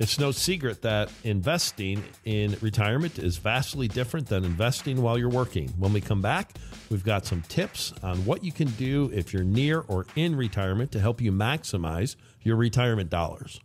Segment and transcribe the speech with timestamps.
[0.00, 5.70] It's no secret that investing in retirement is vastly different than investing while you're working.
[5.76, 6.52] When we come back,
[6.88, 10.92] we've got some tips on what you can do if you're near or in retirement
[10.92, 13.60] to help you maximize your retirement dollars.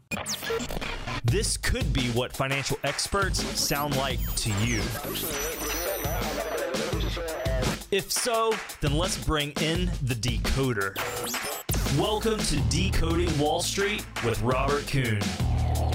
[1.24, 4.80] This could be what financial experts sound like to you.
[7.92, 10.98] If so, then let's bring in the decoder.
[12.00, 15.22] Welcome to Decoding Wall Street with Robert Kuhn.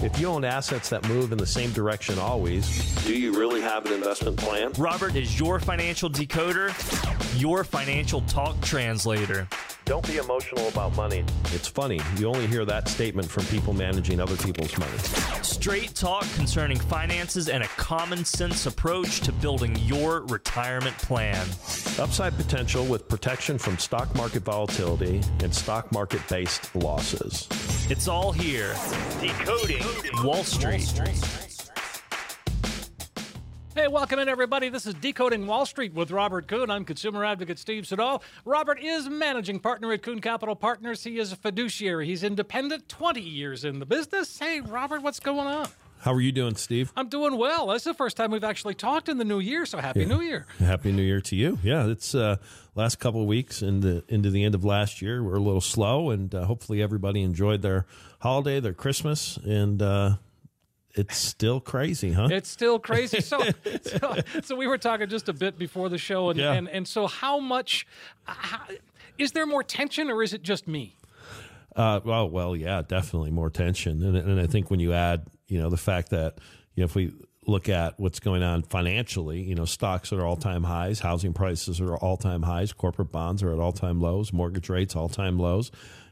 [0.00, 3.84] If you own assets that move in the same direction always, do you really have
[3.86, 4.73] an investment plan?
[4.78, 6.70] Robert is your financial decoder,
[7.40, 9.48] your financial talk translator.
[9.88, 11.24] Don't be emotional about money.
[11.55, 14.98] It's funny, you only hear that statement from people managing other people's money.
[15.41, 21.41] Straight talk concerning finances and a common sense approach to building your retirement plan.
[21.98, 27.48] Upside potential with protection from stock market volatility and stock market based losses.
[27.91, 28.74] It's all here.
[29.23, 29.87] Decoding
[30.23, 30.84] Wall Street.
[33.78, 34.71] Hey, welcome in, everybody.
[34.71, 36.68] This is Decoding Wall Street with Robert Kuhn.
[36.68, 38.24] I'm consumer advocate Steve Siddall.
[38.45, 41.04] Robert is managing partner at Kuhn Capital Partners.
[41.04, 42.04] He is a fiduciary.
[42.04, 44.37] He's independent, 20 years in the business.
[44.37, 45.68] Hey, Robert, what's going on?
[46.01, 46.93] How are you doing, Steve?
[46.96, 47.68] I'm doing well.
[47.68, 50.06] That's the first time we've actually talked in the new year, so happy Yeah.
[50.06, 50.46] new year.
[50.59, 51.60] Happy New Year to you.
[51.62, 52.38] Yeah, it's uh,
[52.74, 55.23] last couple of weeks into into the end of last year.
[55.23, 57.87] We're a little slow, and uh, hopefully everybody enjoyed their
[58.21, 60.16] holiday, their Christmas, and uh,
[60.99, 62.29] it's still crazy, huh?
[62.30, 63.21] It's still crazy.
[63.21, 63.41] So,
[63.82, 66.53] so, so we were talking just a bit before the show, and, Yeah.
[66.53, 67.87] and, and so how much
[68.25, 68.60] how,
[69.19, 70.97] is there more tension, or is it just me?
[71.77, 75.60] Uh, well, well, yeah, definitely more tension, and, and I think when you add, you
[75.60, 76.38] know, the fact that
[76.75, 77.12] you know if we
[77.47, 81.81] look at what's going on financially, you know, stocks are all time highs, housing prices
[81.81, 85.38] are all time highs, corporate bonds are at all time lows, mortgage rates all time
[85.38, 85.71] lows,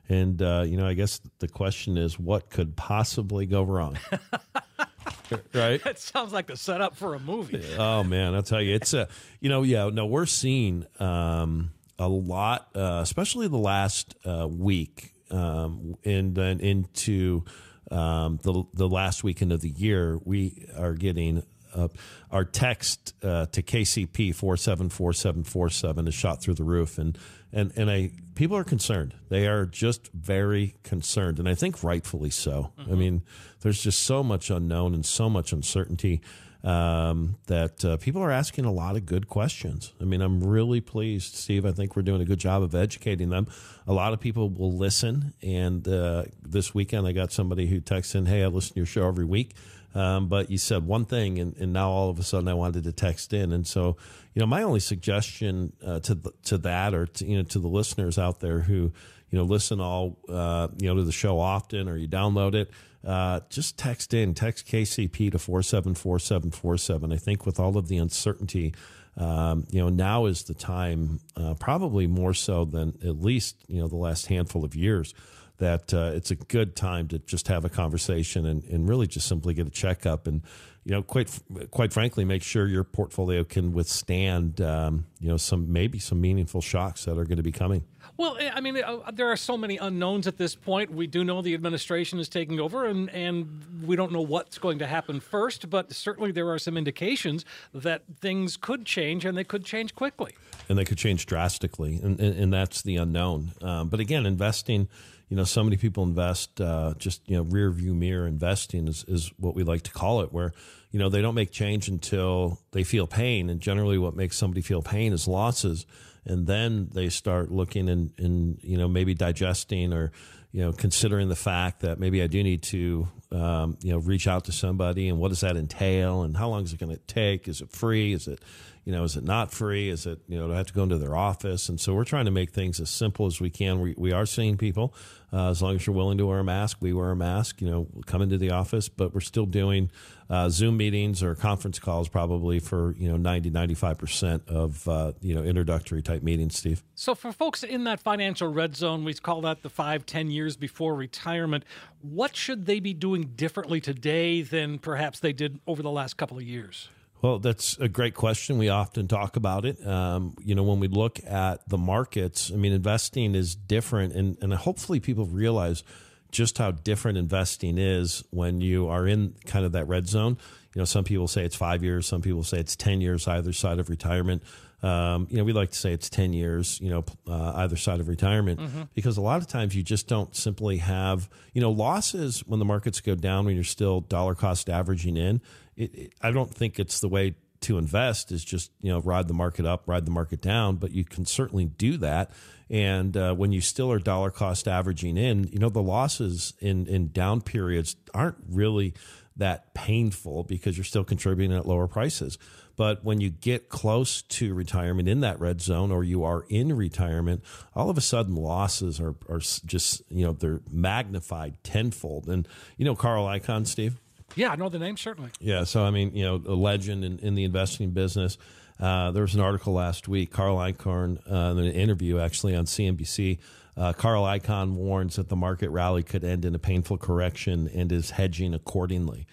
[0.09, 3.99] and uh, you know, I guess the question is, what could possibly go wrong?
[5.53, 5.83] right?
[5.83, 7.65] That sounds like the setup for a movie.
[7.79, 9.09] Oh man, I'll tell you, it's a
[9.41, 15.12] you know yeah no we're seeing um, a lot, uh, especially the last uh, week,
[15.31, 17.45] um, and then into
[17.91, 21.43] um, the the last weekend of the year, we are getting.
[21.76, 21.88] Uh,
[22.31, 26.64] our text uh, to KCP four seven four seven four seven is shot through the
[26.64, 27.19] roof, and
[27.53, 29.14] and and I people are concerned.
[29.28, 32.72] They are just very concerned, and I think rightfully so.
[32.78, 33.22] I mean,
[33.60, 36.22] there's just so much unknown and so much uncertainty
[36.66, 39.92] um, that uh, people are asking a lot of good questions.
[40.00, 41.65] I mean, I'm really pleased, Steve.
[41.65, 43.47] I think we're doing a good job of educating them.
[43.86, 48.16] A lot of people will listen, and uh, this weekend I got somebody who texted
[48.16, 49.54] in, "Hey, I listen to your show every week."
[49.97, 52.84] Um, but you said one thing, and, and now all of a sudden I wanted
[52.84, 53.97] to text in, and so
[54.34, 57.69] you know my only suggestion uh, to to that, or to, you know to the
[57.69, 58.93] listeners out there who
[59.31, 62.71] you know listen all uh, you know to the show often, or you download it,
[63.07, 67.11] uh, just text in, text KCP to four seven four seven four seven.
[67.11, 68.75] I think with all of the uncertainty,
[69.17, 73.81] um, you know now is the time, uh, probably more so than at least you
[73.81, 75.15] know the last handful of years
[75.59, 79.27] that uh, it's a good time to just have a conversation and, and really just
[79.27, 80.43] simply get a checkup and
[80.84, 81.39] you know quite
[81.71, 86.61] quite frankly make sure your portfolio can withstand um, you know some maybe some meaningful
[86.61, 87.84] shocks that are going to be coming.
[88.19, 90.91] Well, I mean, uh, there are so many unknowns at this point.
[90.91, 94.78] We do know the administration is taking over, and, and we don't know what's going
[94.78, 99.45] to happen first, but certainly there are some indications that things could change, and they
[99.45, 100.34] could change quickly.
[100.69, 103.53] and they could change drastically, and, and, and that's the unknown.
[103.61, 104.89] Um, but again, investing,
[105.28, 109.04] you know, so many people invest uh, just you know rear view mirror investing is,
[109.09, 110.53] is what we like to call it, where
[110.92, 114.60] you know they don't make change until they feel pain, and generally what makes somebody
[114.60, 115.84] feel pain is losses,
[116.25, 120.12] and then they start looking and, and you know maybe digesting or
[120.53, 124.28] you know considering the fact that maybe I do need to um, you know reach
[124.28, 127.03] out to somebody, and what does that entail, and how long is it going to
[127.12, 127.48] take?
[127.48, 128.12] Is it free?
[128.12, 128.41] Is it
[128.86, 129.91] you know, is it not free?
[129.91, 131.69] Is it, you know, do I have to go into their office?
[131.69, 133.80] And so we're trying to make things as simple as we can.
[133.80, 134.94] We, we are seeing people,
[135.32, 137.69] uh, as long as you're willing to wear a mask, we wear a mask, you
[137.69, 139.91] know, come into the office, but we're still doing,
[140.30, 145.34] uh, Zoom meetings or conference calls probably for, you know, 90, 95% of, uh, you
[145.34, 146.84] know, introductory type meetings, Steve.
[146.94, 150.56] So, for folks in that financial red zone, we call that the five, ten years
[150.56, 151.65] before retirement.
[152.03, 156.36] What should they be doing differently today than perhaps they did over the last couple
[156.36, 156.89] of years?
[157.22, 158.59] Well, that's a great question.
[158.59, 159.84] We often talk about it.
[159.86, 164.36] Um, you know, when we look at the markets, I mean, investing is different, and,
[164.42, 165.83] and hopefully people realize,
[166.30, 170.36] just how different investing is when you are in kind of that red zone.
[170.74, 173.53] You know, some people say it's five years, some people say it's 10 years either
[173.53, 174.42] side of retirement.
[174.83, 178.01] Um, you know, we like to say it's 10 years, you know, uh, either side
[178.01, 178.83] of retirement, mm-hmm.
[178.95, 182.66] because a lot of times you just don't simply have, you know, losses when the
[182.66, 185.41] markets go down when you're still dollar cost averaging in.
[185.77, 189.28] It, it, I don't think it's the way to invest is just, you know, ride
[189.28, 192.31] the market up, ride the market down, but you can certainly do that.
[192.69, 196.87] And uh, when you still are dollar cost averaging in, you know, the losses in,
[196.87, 198.95] in down periods aren't really
[199.37, 202.39] that painful because you're still contributing at lower prices.
[202.77, 206.77] But when you get close to retirement in that red zone or you are in
[206.77, 207.43] retirement,
[207.75, 212.28] all of a sudden losses are, are just, you know, they're magnified tenfold.
[212.28, 212.47] And,
[212.77, 213.99] you know, Carl Icahn, Steve?
[214.36, 215.30] Yeah, I know the name, certainly.
[215.41, 215.65] Yeah.
[215.65, 218.38] So, I mean, you know, a legend in, in the investing business.
[218.78, 223.38] Uh, there was an article last week, Carl Icahn, uh, an interview actually on CNBC.
[223.77, 227.91] Uh, Carl Icahn warns that the market rally could end in a painful correction and
[227.91, 229.27] is hedging accordingly.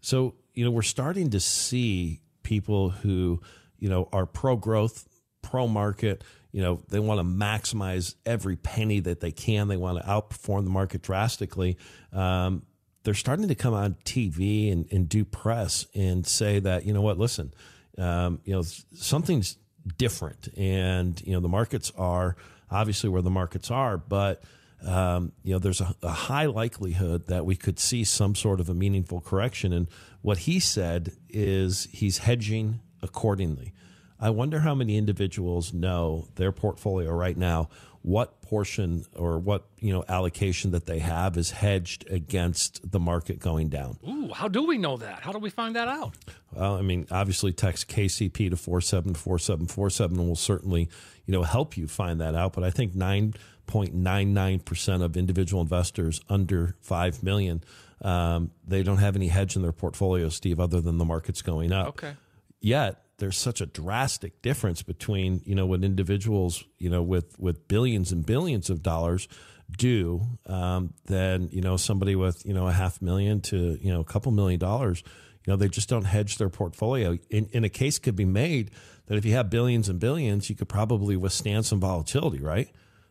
[0.00, 3.40] So, you know, we're starting to see people who,
[3.78, 5.08] you know, are pro growth,
[5.42, 6.22] pro market.
[6.52, 9.68] You know, they want to maximize every penny that they can.
[9.68, 11.76] They want to outperform the market drastically.
[12.12, 12.62] Um,
[13.06, 17.00] they're starting to come on TV and, and, do press and say that, you know
[17.00, 17.54] what, listen,
[17.98, 18.64] um, you know,
[18.96, 19.58] something's
[19.96, 20.48] different.
[20.56, 22.34] And, you know, the markets are
[22.68, 24.42] obviously where the markets are, but
[24.84, 28.68] um, you know, there's a, a, high likelihood that we could see some sort of
[28.68, 29.72] a meaningful correction.
[29.72, 29.86] And
[30.22, 33.72] what he said is he's hedging accordingly.
[34.18, 37.68] I wonder how many individuals know their portfolio right now,
[38.06, 43.40] what portion or what you know allocation that they have is hedged against the market
[43.40, 43.98] going down.
[44.08, 45.22] Ooh, how do we know that?
[45.22, 46.14] How do we find that out?
[46.52, 50.88] Well, I mean, obviously text KCP to 474747 will certainly,
[51.26, 56.76] you know, help you find that out, but I think 9.99% of individual investors under
[56.82, 57.64] 5 million
[58.02, 61.72] um, they don't have any hedge in their portfolio, Steve, other than the market's going
[61.72, 61.88] up.
[61.88, 62.14] Okay.
[62.60, 67.66] Yet there's such a drastic difference between you know what individuals you know with with
[67.68, 69.28] billions and billions of dollars
[69.76, 74.00] do um, than you know somebody with you know a half million to you know
[74.00, 75.02] a couple million dollars.
[75.44, 77.18] You know they just don't hedge their portfolio.
[77.30, 78.70] In, in a case could be made
[79.06, 82.68] that if you have billions and billions, you could probably withstand some volatility, right?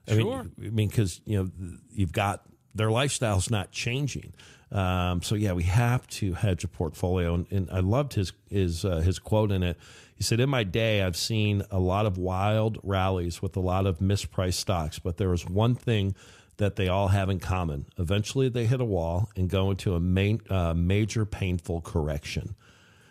[0.07, 0.43] I sure.
[0.43, 2.43] mean, I mean, because you know you've got
[2.73, 4.33] their lifestyle's not changing.
[4.71, 8.83] Um, so yeah, we have to hedge a portfolio, and, and I loved his his
[8.83, 9.77] uh, his quote in it.
[10.15, 13.85] He said, "In my day, I've seen a lot of wild rallies with a lot
[13.85, 16.15] of mispriced stocks, but there was one thing
[16.57, 17.85] that they all have in common.
[17.97, 22.55] Eventually, they hit a wall and go into a main, uh, major painful correction.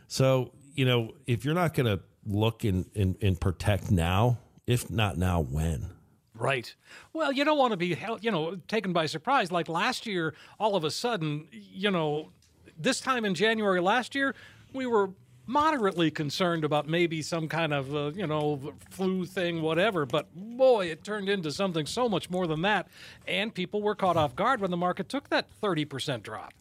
[0.09, 4.91] So you know, if you're not going to look and, and, and protect now, if
[4.91, 5.94] not now, when?"
[6.37, 6.75] Right.
[7.13, 9.53] Well, you don't want to be, you know, taken by surprise.
[9.53, 12.31] Like last year, all of a sudden, you know,
[12.77, 14.35] this time in January last year,
[14.73, 15.11] we were
[15.47, 20.07] moderately concerned about maybe some kind of, uh, you know, flu thing, whatever.
[20.07, 22.89] But boy, it turned into something so much more than that.
[23.29, 26.53] And people were caught off guard when the market took that 30% drop.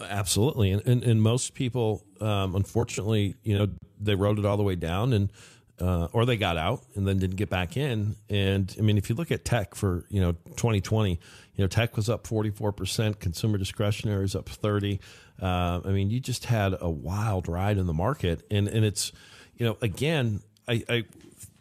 [0.00, 0.70] Absolutely.
[0.70, 3.68] And, and, and most people, um, unfortunately, you know,
[4.00, 5.12] they rode it all the way down.
[5.12, 5.30] And
[5.80, 8.16] uh, or they got out and then didn't get back in.
[8.28, 11.18] And I mean, if you look at tech for you know 2020, you
[11.64, 15.00] know tech was up 44 percent, consumer discretionary is up 30.
[15.40, 19.12] Uh, I mean, you just had a wild ride in the market, and and it's
[19.54, 21.04] you know again, I, I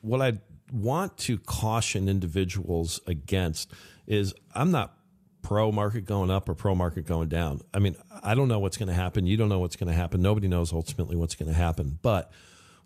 [0.02, 0.40] what I
[0.72, 3.72] want to caution individuals against
[4.06, 4.94] is I'm not
[5.42, 7.62] pro market going up or pro market going down.
[7.74, 9.26] I mean, I don't know what's going to happen.
[9.26, 10.22] You don't know what's going to happen.
[10.22, 11.98] Nobody knows ultimately what's going to happen.
[12.02, 12.32] But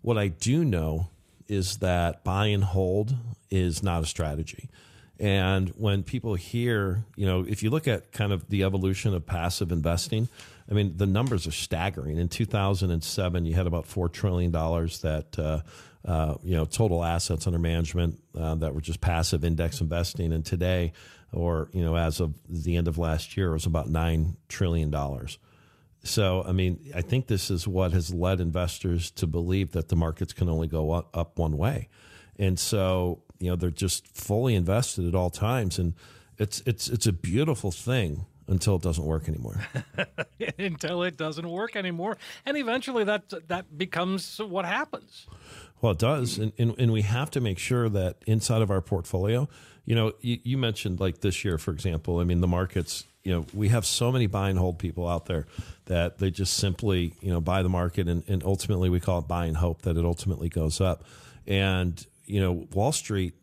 [0.00, 1.08] what I do know
[1.48, 3.14] is that buy and hold
[3.50, 4.68] is not a strategy.
[5.18, 9.24] And when people hear, you know, if you look at kind of the evolution of
[9.24, 10.28] passive investing,
[10.68, 12.18] I mean, the numbers are staggering.
[12.18, 15.60] In 2007, you had about $4 trillion that, uh,
[16.04, 20.32] uh, you know, total assets under management uh, that were just passive index investing.
[20.32, 20.92] And today,
[21.32, 24.90] or, you know, as of the end of last year, it was about $9 trillion.
[26.04, 29.96] So, I mean, I think this is what has led investors to believe that the
[29.96, 31.88] markets can only go up, one way.
[32.38, 35.78] And so, you know, they're just fully invested at all times.
[35.78, 35.94] And
[36.38, 39.66] it's, it's, it's a beautiful thing until it doesn't work anymore.
[40.58, 42.18] until it doesn't work anymore.
[42.44, 45.26] And eventually that, that becomes what happens.
[45.80, 46.38] Well, it does.
[46.38, 49.48] And, and, and we have to make sure that inside of our portfolio,
[49.86, 53.32] you know, you, you mentioned like this year, for example, I mean, the markets, you
[53.32, 55.46] know, we have so many buy and hold people out there
[55.86, 59.28] that they just simply, you know, buy the market and, and ultimately we call it
[59.28, 61.04] buy and hope that it ultimately goes up.
[61.46, 63.34] And, you know, Wall Street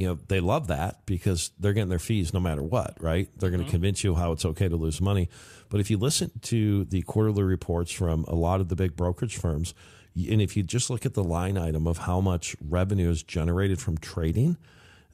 [0.00, 3.28] you know they love that because they're getting their fees no matter what, right?
[3.36, 3.70] They're going to mm-hmm.
[3.70, 5.28] convince you how it's okay to lose money.
[5.68, 9.36] But if you listen to the quarterly reports from a lot of the big brokerage
[9.36, 9.74] firms,
[10.16, 13.78] and if you just look at the line item of how much revenue is generated
[13.78, 14.56] from trading,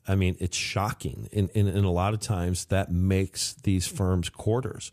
[0.09, 1.29] I mean, it's shocking.
[1.33, 4.93] And, and, and a lot of times that makes these firms quarters.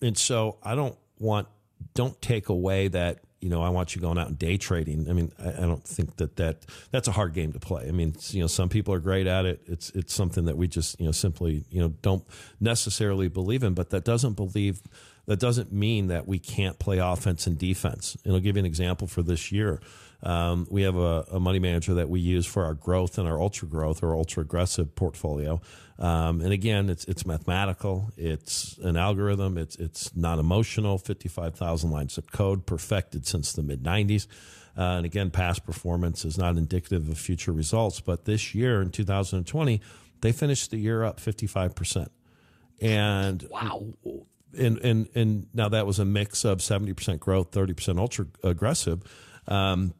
[0.00, 1.48] And so I don't want,
[1.94, 5.06] don't take away that you know, I want you going out and day trading.
[5.06, 7.86] I mean, I, I, don't think that, that that's a hard game to play.
[7.86, 9.60] I mean, you know, some people are great at it.
[9.66, 12.26] It's it's something that we just you know simply you know don't
[12.58, 13.74] necessarily believe in.
[13.74, 14.80] But that doesn't believe
[15.26, 18.16] that doesn't mean that we can't play offense and defense.
[18.24, 19.78] And I'll give you an example for this year.
[20.24, 23.38] Um, we have a, a, money manager that we use for our growth and our
[23.38, 25.60] ultra growth or ultra aggressive portfolio.
[25.98, 28.10] Um, and again, it's it's mathematical.
[28.16, 29.58] It's an algorithm.
[29.58, 30.96] It's it's not emotional.
[30.96, 34.26] Fifty five thousand lines of code, perfected since the mid '90s.
[34.76, 38.00] Uh, and again, past performance is not indicative of future results.
[38.00, 39.80] But this year in 2020,
[40.22, 42.10] they finished the year up 55 percent.
[42.80, 43.92] And wow.
[44.58, 49.02] And, and and now that was a mix of 70% growth, 30% ultra aggressive.
[49.46, 49.92] Um,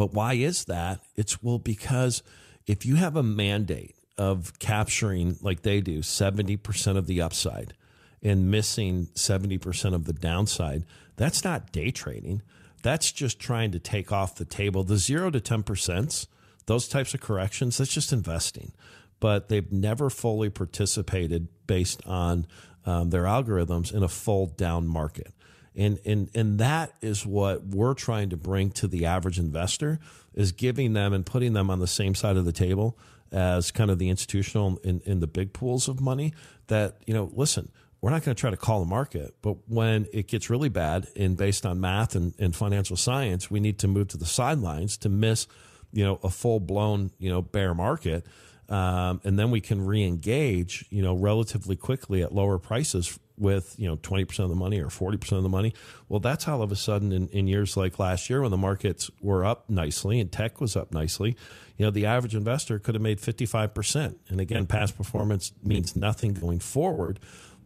[0.00, 1.00] but why is that?
[1.14, 2.22] It's well because
[2.66, 7.74] if you have a mandate of capturing, like they do, 70% of the upside
[8.22, 12.40] and missing 70% of the downside, that's not day trading.
[12.82, 16.26] That's just trying to take off the table the zero to 10%,
[16.64, 18.72] those types of corrections, that's just investing.
[19.20, 22.46] But they've never fully participated based on
[22.86, 25.34] um, their algorithms in a full down market.
[25.76, 30.00] And, and, and that is what we're trying to bring to the average investor
[30.34, 32.98] is giving them and putting them on the same side of the table
[33.32, 36.34] as kind of the institutional in, in the big pools of money
[36.66, 40.06] that, you know, listen, we're not going to try to call the market, but when
[40.12, 43.88] it gets really bad and based on math and, and financial science, we need to
[43.88, 45.46] move to the sidelines to miss,
[45.92, 48.24] you know, a full blown, you know, bear market.
[48.68, 53.88] Um, and then we can re-engage, you know, relatively quickly at lower prices with you
[53.88, 55.74] know 20% of the money or 40% of the money.
[56.08, 59.10] Well that's all of a sudden in, in years like last year when the markets
[59.20, 61.36] were up nicely and tech was up nicely
[61.76, 66.34] you know the average investor could have made 55% and again past performance means nothing
[66.34, 67.18] going forward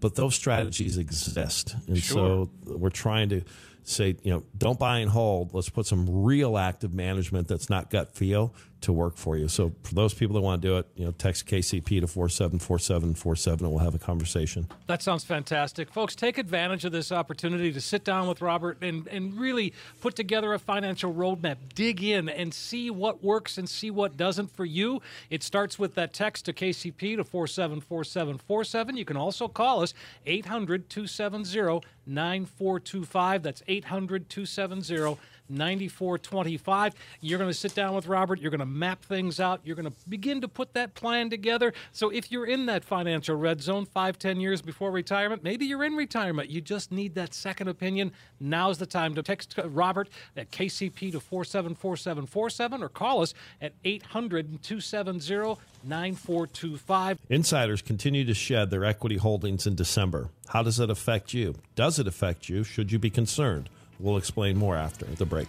[0.05, 1.75] but those strategies exist.
[1.89, 2.49] And sure.
[2.67, 3.43] so we're trying to
[3.85, 5.55] say you know don't buy and hold.
[5.55, 9.49] Let's put some real active management that's not gut feel to work for you.
[9.49, 13.65] So for those people that want to do it, you know, text KCP to 474747
[13.65, 14.69] and we'll have a conversation.
[14.87, 15.91] That sounds fantastic.
[15.91, 20.15] Folks, take advantage of this opportunity to sit down with Robert and, and really put
[20.17, 21.57] together a financial roadmap.
[21.75, 25.01] Dig in and see what works and see what doesn't for you.
[25.31, 28.97] It starts with that text to KCP to 474747.
[28.97, 29.95] You can also call us
[30.27, 33.43] 800 270 9425.
[33.43, 36.95] That's 800 270 9425.
[37.21, 38.41] You're going to sit down with Robert.
[38.41, 39.61] You're going to map things out.
[39.65, 41.73] You're going to begin to put that plan together.
[41.93, 45.85] So if you're in that financial red zone five, ten years before retirement, maybe you're
[45.85, 46.51] in retirement.
[46.51, 48.13] You just need that second opinion.
[48.41, 53.73] Now's the time to text uh, Robert at KCP to 474747 or call us at
[53.85, 57.19] 800 270 9425.
[57.29, 60.31] Insiders continue to shed their equity holdings in December.
[60.49, 61.55] How does it affect you?
[61.75, 62.65] Does it affect you?
[62.65, 63.69] Should you be concerned?
[64.05, 65.49] We'll explain more after the break.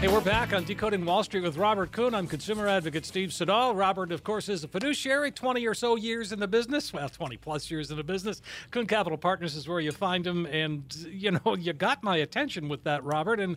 [0.00, 2.14] Hey, we're back on Decoding Wall Street with Robert Kuhn.
[2.14, 3.74] I'm consumer advocate Steve Siddall.
[3.74, 6.92] Robert, of course, is a fiduciary, 20 or so years in the business.
[6.92, 8.42] Well, 20 plus years in the business.
[8.70, 10.44] Kuhn Capital Partners is where you find him.
[10.44, 13.40] And, you know, you got my attention with that, Robert.
[13.40, 13.56] And,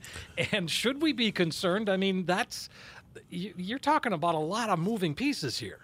[0.53, 1.89] and should we be concerned?
[1.89, 2.69] I mean, that's
[3.29, 5.79] you're talking about a lot of moving pieces here.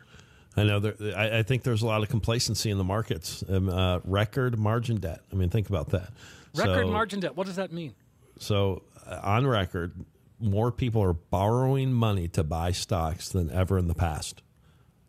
[0.56, 0.80] I know.
[0.80, 3.44] There, I, I, think there's a lot of complacency in the markets.
[3.50, 5.22] Um, uh, record margin debt.
[5.32, 6.10] I mean, think about that.
[6.56, 7.36] Record so, margin debt.
[7.36, 7.96] What does that mean?
[8.38, 9.94] So, uh, on record,
[10.40, 14.44] more people are borrowing money to buy stocks than ever in the past.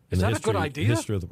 [0.09, 0.87] Is that history, a good idea?
[0.87, 1.29] History of the,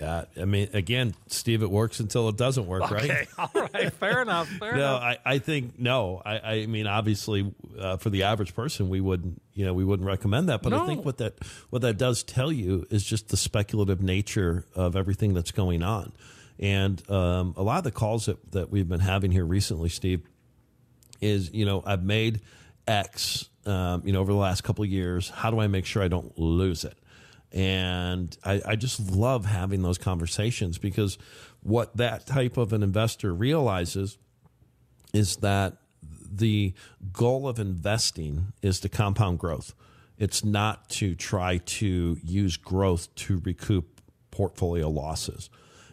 [0.00, 3.04] yeah, I mean, again, Steve, it works until it doesn't work, right?
[3.04, 3.26] okay.
[3.38, 3.50] right?
[3.54, 4.46] All right, fair enough.
[4.46, 5.02] Fair no, enough.
[5.02, 6.20] I, I think no.
[6.22, 10.06] I, I mean, obviously, uh, for the average person, we wouldn't, you know, we wouldn't
[10.06, 10.60] recommend that.
[10.60, 10.82] But no.
[10.82, 11.38] I think what that
[11.70, 16.12] what that does tell you is just the speculative nature of everything that's going on,
[16.58, 20.20] and um, a lot of the calls that that we've been having here recently, Steve,
[21.22, 22.42] is you know I've made
[22.86, 25.30] X, um, you know, over the last couple of years.
[25.30, 26.98] How do I make sure I don't lose it?
[27.56, 31.16] And I, I, just love having those conversations because
[31.62, 34.18] what that type of an investor realizes
[35.14, 35.78] is that
[36.30, 36.74] the
[37.14, 39.74] goal of investing is to compound growth.
[40.18, 45.48] It's not to try to use growth to recoup portfolio losses.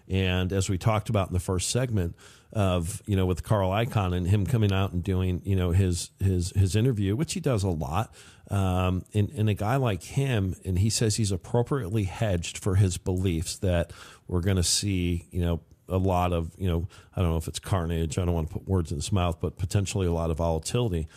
[0.10, 2.18] And as we talked about in the first segment,
[2.54, 6.12] of you know with Carl Icahn and him coming out and doing you know his
[6.20, 8.14] his his interview, which he does a lot.
[8.52, 12.98] Um, and, and a guy like him, and he says he's appropriately hedged for his
[12.98, 13.92] beliefs that
[14.28, 17.48] we're going to see you know a lot of you know I don't know if
[17.48, 18.18] it's carnage.
[18.18, 21.08] I don't want to put words in his mouth, but potentially a lot of volatility.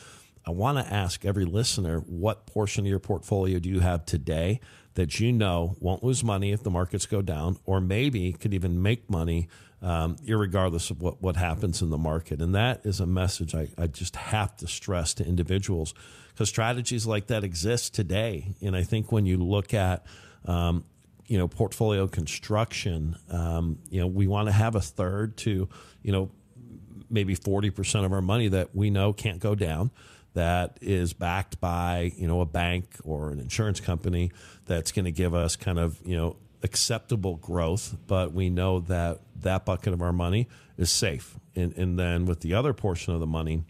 [0.47, 4.61] I want to ask every listener what portion of your portfolio do you have today
[4.95, 8.81] that you know won't lose money if the markets go down, or maybe could even
[8.81, 9.49] make money
[9.83, 12.40] um, regardless of what, what happens in the market.
[12.40, 15.95] And that is a message I, I just have to stress to individuals
[16.28, 18.54] because strategies like that exist today.
[18.62, 20.04] And I think when you look at
[20.45, 20.85] um,
[21.26, 25.68] you know portfolio construction, um, you know we want to have a third to
[26.02, 26.30] you know
[27.11, 29.90] maybe forty percent of our money that we know can't go down
[30.35, 34.30] that is backed by you know a bank or an insurance company
[34.66, 39.20] that's going to give us kind of you know acceptable growth, but we know that
[39.40, 41.37] that bucket of our money is safe.
[41.54, 43.62] And, and then with the other portion of the money,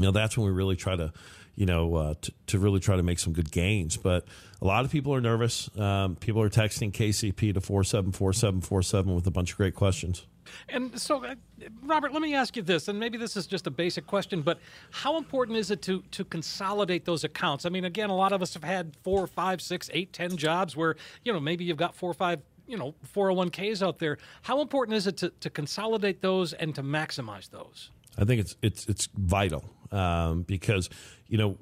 [0.00, 1.12] you know, that's when we really try to,
[1.54, 3.96] you know, uh, to, to really try to make some good gains.
[3.96, 4.26] But
[4.60, 5.70] a lot of people are nervous.
[5.78, 10.26] Um, people are texting KCP to 474747 with a bunch of great questions.
[10.68, 11.34] And so, uh,
[11.82, 14.58] Robert, let me ask you this, and maybe this is just a basic question, but
[14.90, 17.66] how important is it to to consolidate those accounts?
[17.66, 20.76] I mean, again, a lot of us have had four, five, six, eight, ten jobs
[20.76, 24.18] where you know maybe you've got four or five you know 401ks out there.
[24.42, 27.90] How important is it to, to consolidate those and to maximize those?
[28.16, 30.88] I think it's it's it's vital um, because
[31.28, 31.58] you know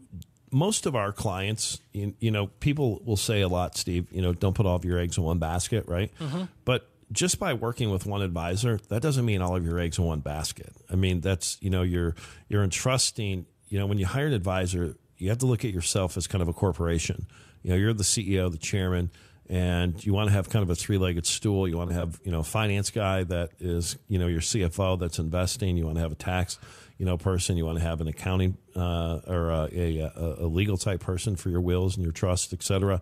[0.53, 4.07] most of our clients, you, you, know, people will say a lot, Steve.
[4.13, 6.13] You know, don't put all of your eggs in one basket, right?
[6.21, 6.43] Mm-hmm.
[6.67, 10.05] But just by working with one advisor, that doesn't mean all of your eggs in
[10.05, 10.75] one basket.
[10.91, 12.15] I mean, that's you know, you're
[12.49, 13.47] you're entrusting.
[13.69, 16.43] You know, when you hire an advisor, you have to look at yourself as kind
[16.43, 17.27] of a corporation.
[17.63, 19.11] You know, you're the CEO, the chairman,
[19.49, 21.69] and you want to have kind of a three-legged stool.
[21.69, 25.19] You want to have you know finance guy that is you know your CFO that's
[25.19, 25.77] investing.
[25.77, 26.59] You want to have a tax
[26.99, 27.57] you know person.
[27.57, 31.51] You want to have an accounting uh, or a, a, a legal type person for
[31.51, 33.01] your wills and your trust, et cetera.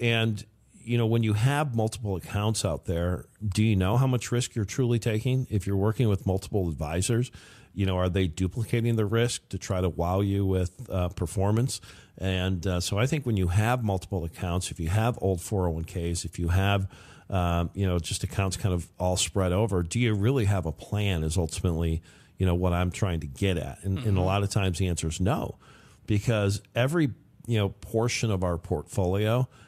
[0.00, 0.44] And
[0.86, 4.54] you know, when you have multiple accounts out there, do you know how much risk
[4.54, 5.46] you're truly taking?
[5.50, 7.32] If you're working with multiple advisors,
[7.74, 11.80] you know, are they duplicating the risk to try to wow you with uh, performance?
[12.18, 16.24] And uh, so I think when you have multiple accounts, if you have old 401ks,
[16.24, 16.88] if you have,
[17.28, 20.72] um, you know, just accounts kind of all spread over, do you really have a
[20.72, 21.24] plan?
[21.24, 22.00] Is ultimately,
[22.38, 23.82] you know, what I'm trying to get at.
[23.82, 24.08] And, mm-hmm.
[24.08, 25.58] and a lot of times the answer is no,
[26.06, 27.10] because every,
[27.46, 29.48] you know, portion of our portfolio–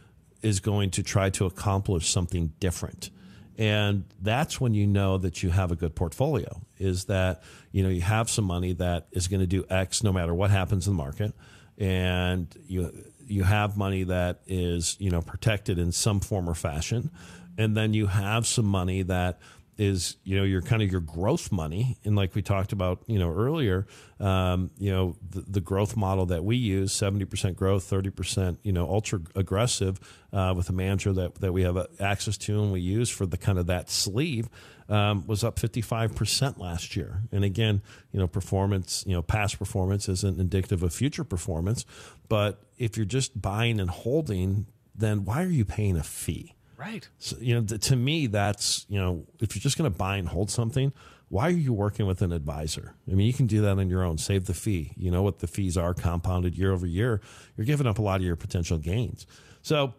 [0.42, 3.10] is going to try to accomplish something different.
[3.58, 7.88] And that's when you know that you have a good portfolio is that, you know,
[7.88, 10.92] you have some money that is going to do X no matter what happens in
[10.92, 11.32] the market.
[11.76, 12.92] And you,
[13.26, 17.10] you have money that is, you know, protected in some form or fashion.
[17.56, 19.40] And then you have some money that
[19.78, 21.96] is you know your kind of your growth money.
[22.04, 23.86] And like we talked about you know earlier
[24.18, 28.88] um, you know the, the, growth model that we use 70% growth 30% you know
[28.88, 30.00] ultra aggressive
[30.32, 33.36] uh, with a manager that, that we have access to and we use for the
[33.36, 34.48] kind of that sleeve
[34.88, 37.22] um, was up 55% last year.
[37.30, 41.86] And again you know performance you know past performance isn't indicative of future performance.
[42.28, 47.08] But if you're just buying and holding then why are you paying a fee Right.
[47.18, 50.28] So, you know, to me, that's, you know, if you're just going to buy and
[50.28, 50.92] hold something,
[51.28, 52.94] why are you working with an advisor?
[53.10, 54.92] I mean, you can do that on your own, save the fee.
[54.96, 57.20] You know what the fees are compounded year over year.
[57.56, 59.26] You're giving up a lot of your potential gains.
[59.60, 59.92] So,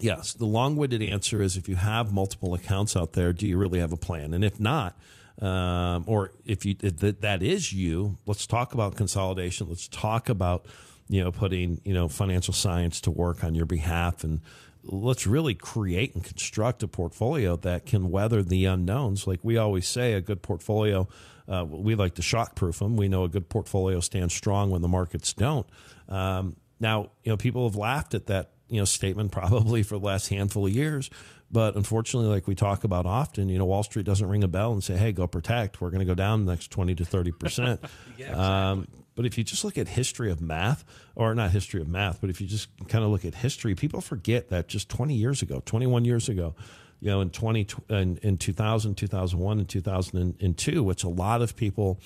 [0.00, 3.58] yes, the long winded answer is if you have multiple accounts out there, do you
[3.58, 4.32] really have a plan?
[4.32, 4.98] And if not,
[5.42, 9.68] um, or if you if that is you, let's talk about consolidation.
[9.68, 10.66] Let's talk about
[11.08, 14.40] you know putting you know financial science to work on your behalf and
[14.88, 19.26] let's really create and construct a portfolio that can weather the unknowns.
[19.26, 21.08] Like we always say, a good portfolio,
[21.48, 22.96] uh, we like to shock proof them.
[22.96, 25.66] We know a good portfolio stands strong when the markets don't.
[26.08, 30.04] Um, now, you know, people have laughed at that, you know, statement probably for the
[30.04, 31.10] last handful of years.
[31.50, 34.72] But unfortunately, like we talk about often, you know, Wall Street doesn't ring a bell
[34.72, 35.80] and say, "Hey, go protect.
[35.80, 37.80] We're going to go down the next twenty to thirty percent."
[38.18, 38.44] yeah, exactly.
[38.44, 40.84] um, but if you just look at history of math,
[41.16, 44.00] or not history of math, but if you just kind of look at history, people
[44.00, 46.54] forget that just 20 years ago, 21 years ago,
[47.00, 51.98] you know, in 20, in, in 2000, 2001, and 2002, which a lot of people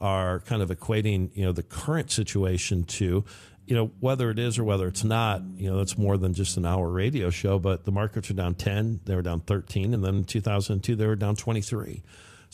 [0.00, 3.26] are kind of equating, you know, the current situation to,
[3.66, 6.56] you know, whether it is or whether it's not, you know, that's more than just
[6.56, 10.02] an hour radio show, but the markets are down 10, they were down 13, and
[10.02, 12.02] then in 2002, they were down 23.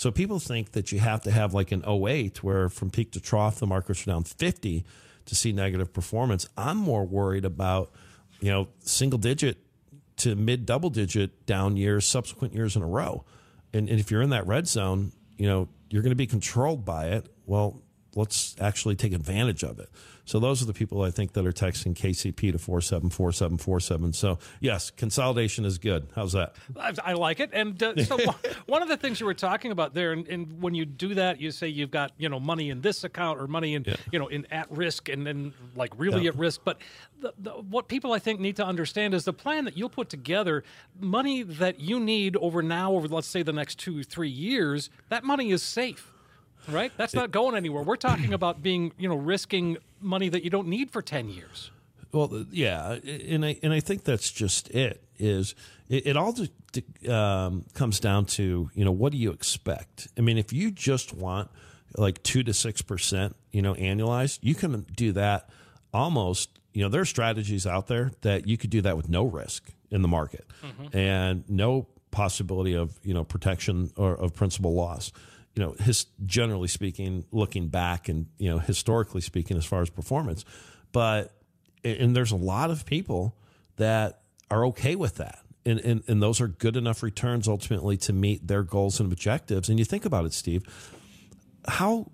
[0.01, 3.21] So people think that you have to have like an 08 where from peak to
[3.21, 4.83] trough the markets are down 50
[5.27, 6.49] to see negative performance.
[6.57, 7.93] I'm more worried about,
[8.41, 9.59] you know, single digit
[10.17, 13.27] to mid double digit down years, subsequent years in a row.
[13.75, 16.83] And, and if you're in that red zone, you know, you're going to be controlled
[16.83, 17.27] by it.
[17.45, 17.83] Well,
[18.15, 19.91] let's actually take advantage of it.
[20.25, 24.13] So those are the people I think that are texting KCP to 474747.
[24.13, 26.09] So yes, consolidation is good.
[26.15, 26.57] How's that?
[26.77, 27.51] I, I like it.
[27.53, 28.19] And uh, so
[28.67, 31.41] one, of the things you were talking about there, and, and, when you do that,
[31.41, 33.97] you say you've got you know money in this account or money in yeah.
[34.13, 36.31] you know in at risk and then like really yeah.
[36.31, 36.61] at risk.
[36.65, 36.79] But
[37.21, 40.09] the, the, what people I think need to understand is the plan that you'll put
[40.09, 40.65] together,
[40.99, 45.25] money that you need over now over let's say the next two three years, that
[45.25, 46.13] money is safe
[46.69, 46.93] right?
[46.97, 47.83] That's not going anywhere.
[47.83, 51.71] We're talking about being, you know, risking money that you don't need for 10 years.
[52.13, 55.01] Well, yeah, and I and I think that's just it.
[55.19, 55.55] Is
[55.89, 56.35] it, it all
[57.09, 60.09] um, comes down to you know what do you expect?
[60.19, 61.51] I mean, if you just want
[61.97, 65.51] like two to six percent, you know, annualized, you can do that
[65.95, 66.51] almost.
[66.73, 69.71] You know, there are strategies out there that you could do that with no risk
[69.91, 70.97] in the market mm-hmm.
[70.97, 75.13] and no possibility of you know protection or of principal loss
[75.55, 79.91] you know, his, generally speaking, looking back and, you know, historically speaking, as far as
[79.91, 80.45] performance.
[80.93, 81.33] But,
[81.85, 83.37] and there's a lot of people
[83.77, 85.41] that are okay with that.
[85.65, 89.69] And, and, and those are good enough returns ultimately to meet their goals and objectives.
[89.69, 90.63] And you think about it, Steve,
[91.67, 92.11] how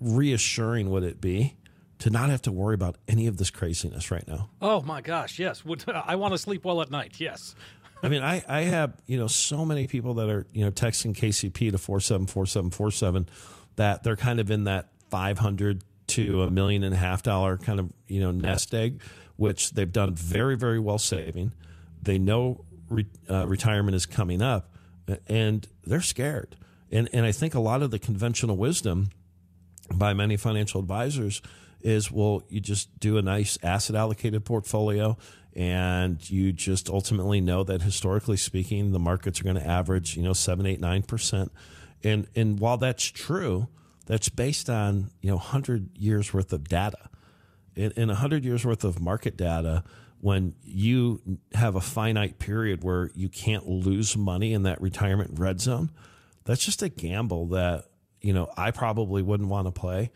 [0.00, 1.56] reassuring would it be
[2.00, 4.50] to not have to worry about any of this craziness right now?
[4.60, 5.64] Oh my gosh, yes.
[5.64, 7.20] Would, I want to sleep well at night.
[7.20, 7.54] Yes.
[8.02, 11.14] I mean, I, I have, you know, so many people that are, you know, texting
[11.14, 13.28] KCP to 474747
[13.76, 17.78] that they're kind of in that 500 to a million and a half dollar kind
[17.78, 19.00] of, you know, nest egg,
[19.36, 21.52] which they've done very, very well saving.
[22.02, 24.74] They know re, uh, retirement is coming up
[25.28, 26.56] and they're scared.
[26.90, 29.10] And, and I think a lot of the conventional wisdom
[29.92, 31.42] by many financial advisors
[31.82, 35.16] is well, you just do a nice asset allocated portfolio
[35.54, 40.22] and you just ultimately know that historically speaking, the markets are going to average, you
[40.22, 41.52] know, seven, eight, nine percent.
[42.04, 43.68] And and while that's true,
[44.06, 47.10] that's based on you know hundred years worth of data.
[47.76, 49.84] In, in hundred years worth of market data,
[50.20, 55.60] when you have a finite period where you can't lose money in that retirement red
[55.60, 55.90] zone,
[56.44, 57.86] that's just a gamble that
[58.20, 60.10] you know I probably wouldn't want to play.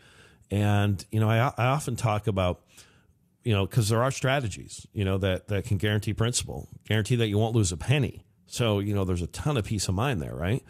[0.51, 2.61] And you know, I, I often talk about
[3.45, 7.27] you know, because there are strategies, you know, that, that can guarantee principal, guarantee that
[7.27, 8.25] you won't lose a penny.
[8.47, 10.63] So, you know, there's a ton of peace of mind there, right?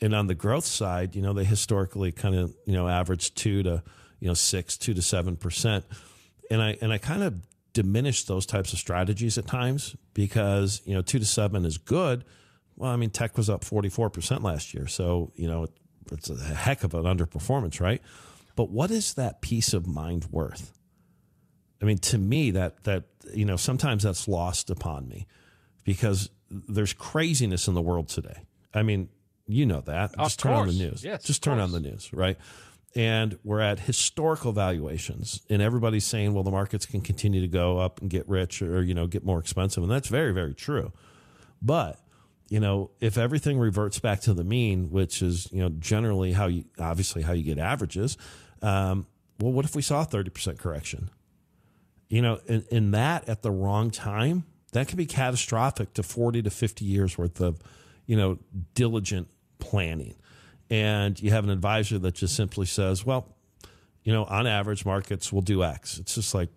[0.00, 3.62] And on the growth side, you know, they historically kind of, you know, average two
[3.62, 3.82] to,
[4.20, 5.84] you know, six, two to seven percent.
[6.50, 7.34] And I and I kind of
[7.72, 12.24] diminish those types of strategies at times because, you know, two to seven is good.
[12.76, 14.86] Well, I mean, tech was up 44% last year.
[14.86, 15.66] So, you know,
[16.12, 18.00] it's a heck of an underperformance, right?
[18.54, 20.72] But what is that peace of mind worth?
[21.80, 25.26] I mean, to me, that that you know, sometimes that's lost upon me
[25.84, 28.38] because there's craziness in the world today.
[28.74, 29.08] I mean,
[29.46, 30.12] you know that.
[30.14, 30.68] Of Just turn course.
[30.68, 31.04] on the news.
[31.04, 32.36] Yes, Just turn on the news, right?
[32.94, 37.78] And we're at historical valuations, and everybody's saying, "Well, the markets can continue to go
[37.78, 40.92] up and get rich, or you know, get more expensive," and that's very, very true.
[41.60, 42.00] But
[42.48, 46.46] you know, if everything reverts back to the mean, which is you know generally how
[46.46, 48.16] you obviously how you get averages,
[48.62, 49.06] um,
[49.38, 51.10] well, what if we saw a thirty percent correction?
[52.08, 56.42] You know, in, in that at the wrong time, that can be catastrophic to 40
[56.42, 57.60] to 50 years worth of,
[58.06, 58.38] you know,
[58.74, 60.14] diligent planning.
[60.70, 63.34] And you have an advisor that just simply says, well,
[64.02, 65.98] you know, on average, markets will do X.
[65.98, 66.50] It's just like,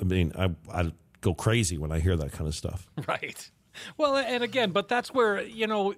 [0.00, 2.88] I mean, I, I go crazy when I hear that kind of stuff.
[3.06, 3.50] Right.
[3.96, 5.94] Well, and again, but that's where, you know,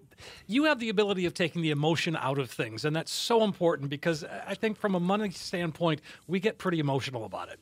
[0.47, 2.85] you have the ability of taking the emotion out of things.
[2.85, 6.79] And that's so important because uh, I think from a money standpoint, we get pretty
[6.79, 7.59] emotional about it.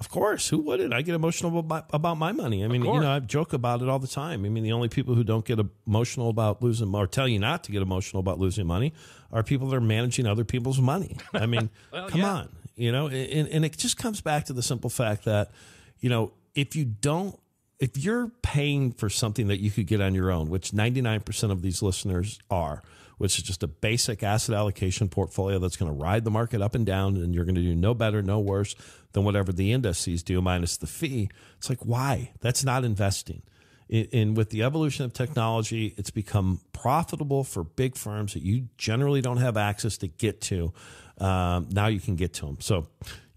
[0.00, 0.94] Of course, who wouldn't?
[0.94, 2.64] I get emotional about, about my money.
[2.64, 4.46] I mean, you know, I joke about it all the time.
[4.46, 7.64] I mean, the only people who don't get emotional about losing or tell you not
[7.64, 8.94] to get emotional about losing money
[9.30, 11.18] are people that are managing other people's money.
[11.34, 12.32] I mean, well, come yeah.
[12.32, 15.50] on, you know, and, and it just comes back to the simple fact that,
[15.98, 17.38] you know, if you don't,
[17.78, 21.60] if you're paying for something that you could get on your own, which 99% of
[21.60, 22.82] these listeners are,
[23.18, 26.74] which is just a basic asset allocation portfolio that's going to ride the market up
[26.74, 28.74] and down, and you're going to do no better, no worse
[29.12, 31.28] than whatever the indices do minus the fee.
[31.58, 32.32] It's like, why?
[32.40, 33.42] That's not investing.
[33.90, 39.20] And with the evolution of technology, it's become profitable for big firms that you generally
[39.20, 40.72] don't have access to get to.
[41.18, 42.58] Um, now you can get to them.
[42.60, 42.86] So,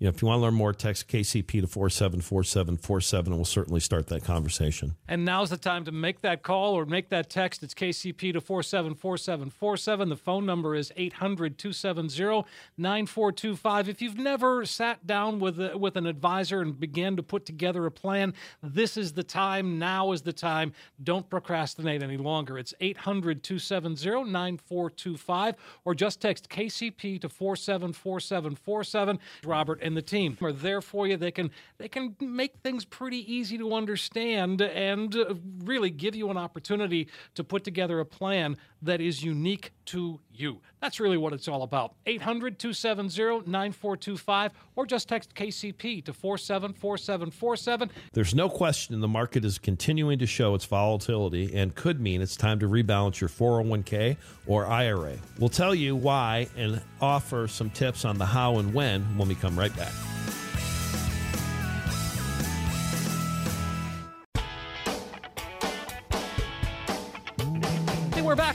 [0.03, 3.79] you know, if you want to learn more, text KCP to 474747 and we'll certainly
[3.79, 4.97] start that conversation.
[5.07, 7.63] And now's the time to make that call or make that text.
[7.63, 10.09] It's KCP to 474747.
[10.09, 12.43] The phone number is 800 270
[12.77, 13.87] 9425.
[13.87, 17.85] If you've never sat down with, a, with an advisor and began to put together
[17.85, 19.79] a plan, this is the time.
[19.79, 20.73] Now is the time.
[21.01, 22.57] Don't procrastinate any longer.
[22.57, 29.19] It's 800 270 9425 or just text KCP to 474747.
[29.45, 31.17] Robert and the team are there for you.
[31.17, 36.29] They can they can make things pretty easy to understand and uh, really give you
[36.29, 40.59] an opportunity to put together a plan that is unique to you.
[40.81, 41.95] That's really what it's all about.
[42.05, 47.89] 800 270 9425 or just text KCP to 474747.
[48.13, 52.35] There's no question the market is continuing to show its volatility and could mean it's
[52.35, 54.17] time to rebalance your 401k
[54.47, 55.17] or IRA.
[55.39, 59.35] We'll tell you why and offer some tips on the how and when when we
[59.35, 59.93] come right back.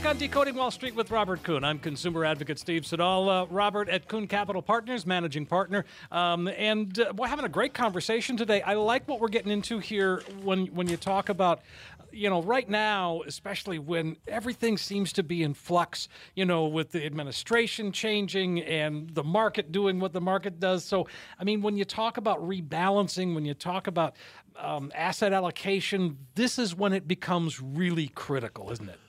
[0.09, 1.63] On Decoding Wall Street with Robert Kuhn.
[1.63, 3.29] I'm consumer advocate Steve Siddall.
[3.29, 5.85] Uh, Robert at Kuhn Capital Partners, managing partner.
[6.11, 8.63] Um, and uh, we're having a great conversation today.
[8.63, 11.61] I like what we're getting into here when, when you talk about,
[12.11, 16.91] you know, right now, especially when everything seems to be in flux, you know, with
[16.91, 20.83] the administration changing and the market doing what the market does.
[20.83, 24.15] So, I mean, when you talk about rebalancing, when you talk about
[24.57, 28.99] um, asset allocation, this is when it becomes really critical, isn't it?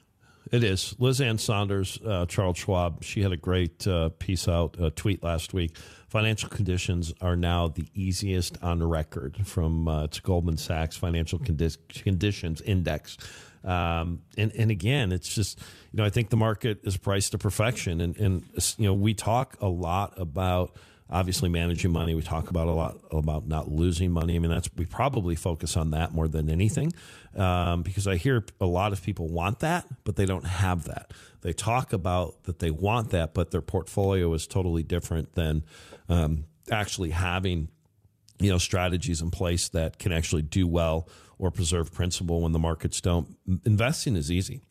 [0.51, 0.97] It is.
[0.99, 5.23] Liz Ann Sonders, uh, Charles Schwab, she had a great uh, piece out, a tweet
[5.23, 5.77] last week.
[6.09, 12.03] Financial conditions are now the easiest on record from uh, it's Goldman Sachs Financial Condi-
[12.03, 13.17] Conditions Index.
[13.63, 15.61] Um, and, and again, it's just,
[15.93, 18.01] you know, I think the market is priced to perfection.
[18.01, 18.45] And, and,
[18.77, 20.75] you know, we talk a lot about
[21.11, 22.14] obviously managing money.
[22.14, 24.37] We talk about a lot about not losing money.
[24.37, 26.92] I mean, that's we probably focus on that more than anything
[27.37, 31.12] um, because I hear a lot of people want that, but they don't have that.
[31.42, 35.64] They talk about that they want that, but their portfolio is totally different than
[36.09, 37.68] um, actually having
[38.38, 42.59] you know strategies in place that can actually do well or preserve principal when the
[42.59, 43.37] markets don't.
[43.64, 44.62] Investing is easy.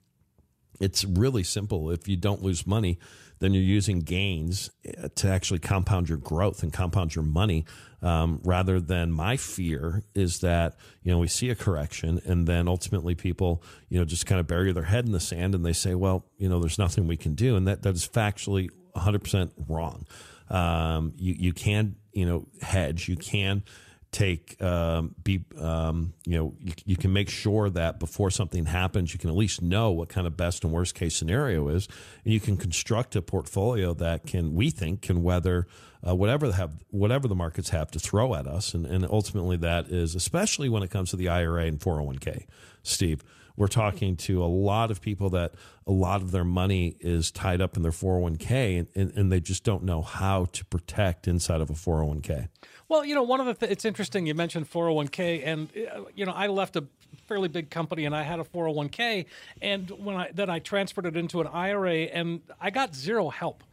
[0.80, 1.92] It's really simple.
[1.92, 3.00] If you don't lose money,
[3.40, 7.66] then you're using gains uh, to actually compound your growth and compound your money
[8.02, 12.68] um, rather than my fear is that you know we see a correction and then
[12.68, 15.74] ultimately people you know just kind of bury their head in the sand and they
[15.74, 17.56] say well you know there's nothing we can do.
[17.56, 20.06] And that that is factually 100% wrong.
[20.50, 23.08] Um, you you can you know hedge.
[23.08, 23.64] You can
[24.12, 29.14] take um, be um, you know you, you, can make sure that before something happens
[29.14, 31.88] you can at least know what kind of best and worst case scenario is.
[32.24, 35.68] And you can construct a portfolio that can we think can weather
[36.08, 38.74] uh, whatever have whatever the markets have to throw at us.
[38.74, 42.46] And, and ultimately that is especially when it comes to the IRA and 401k
[42.84, 43.24] Steve.
[43.56, 45.54] We're talking to a lot of people that
[45.86, 49.42] a lot of their money is tied up in their 401k and, and, and they
[49.42, 52.48] just don't know how to protect inside of a 401k
[52.90, 56.26] well, you know, one of the th- it's interesting you mentioned 401k, and uh, you
[56.26, 56.84] know, I left a
[57.28, 59.26] fairly big company and I had a 401k,
[59.62, 63.64] and when I then I transferred it into an IRA, and I got zero help.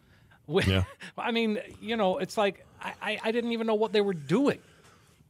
[0.47, 0.85] With, yeah.
[1.19, 4.59] I mean, you know, it's like I, I didn't even know what they were doing.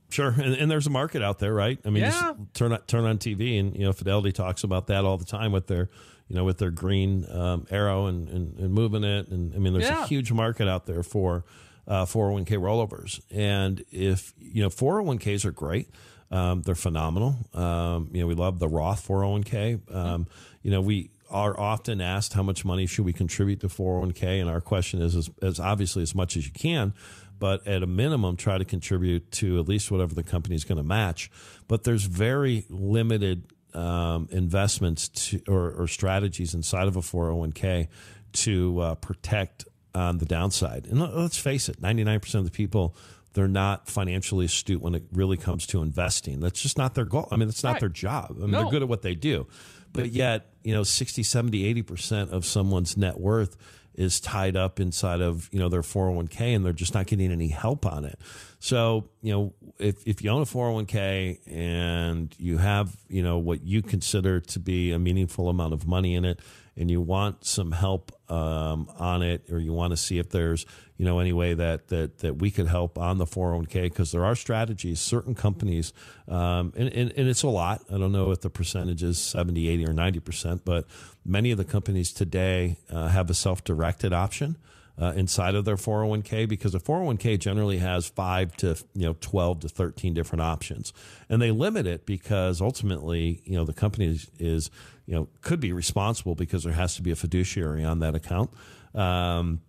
[0.09, 1.79] Sure, and, and, there's a market out there, right?
[1.85, 2.35] I mean, yeah.
[2.55, 5.51] turn on, turn on TV, and you know, Fidelity talks about that all the time
[5.51, 5.89] with their,
[6.29, 9.73] you know, with their green um, arrow and, and, and, moving it, and I mean,
[9.73, 10.05] there's yeah.
[10.05, 11.45] a huge market out there for
[11.87, 13.21] uh, 401k rollovers.
[13.31, 15.89] And if, you know, 401ks are great.
[16.31, 17.37] Um, they're phenomenal.
[17.55, 19.95] Um, you know, we love the Roth 401k.
[19.95, 20.27] Um,
[20.63, 24.49] you know, we are often asked how much money should we contribute to 401k, and
[24.49, 26.95] our question is as obviously as much as you can,
[27.39, 30.79] but at a minimum, try to contribute to at least whatever the company is going
[30.79, 31.31] to match.
[31.69, 37.89] But there's very limited um, investments to, or, or, strategies inside of a 401k
[38.33, 40.87] to uh, protect on the downside.
[40.87, 42.95] And let's face it, 99% of the people,
[43.33, 46.41] they're not financially astute when it really comes to investing.
[46.41, 47.29] That's just not their goal.
[47.31, 47.81] I mean, it's not right.
[47.81, 48.37] their job.
[48.37, 48.63] I mean, no.
[48.63, 49.47] they're good at what they do.
[49.93, 53.57] But yet, you know, 60, 70, 80% of someone's net worth
[53.95, 57.49] is tied up inside of, you know, their 401k and they're just not getting any
[57.49, 58.19] help on it.
[58.59, 63.63] So, you know, if, if you own a 401k and you have, you know, what
[63.63, 66.41] you consider to be a meaningful amount of money in it,
[66.77, 70.67] and you want some help um, on it, or you want to see if there's
[70.97, 74.25] you know any way that that that we could help on the 401k because there
[74.25, 75.01] are strategies.
[75.01, 75.93] Certain companies,
[76.29, 77.83] um, and, and, and it's a lot.
[77.93, 80.87] I don't know if the percentage is 70, 80, or 90 percent, but
[81.25, 84.57] many of the companies today uh, have a self-directed option.
[84.99, 89.61] Uh, inside of their 401k because a 401k generally has five to you know 12
[89.61, 90.93] to 13 different options,
[91.29, 94.71] and they limit it because ultimately you know the company is, is
[95.07, 98.51] you know could be responsible because there has to be a fiduciary on that account.
[98.95, 99.61] Um,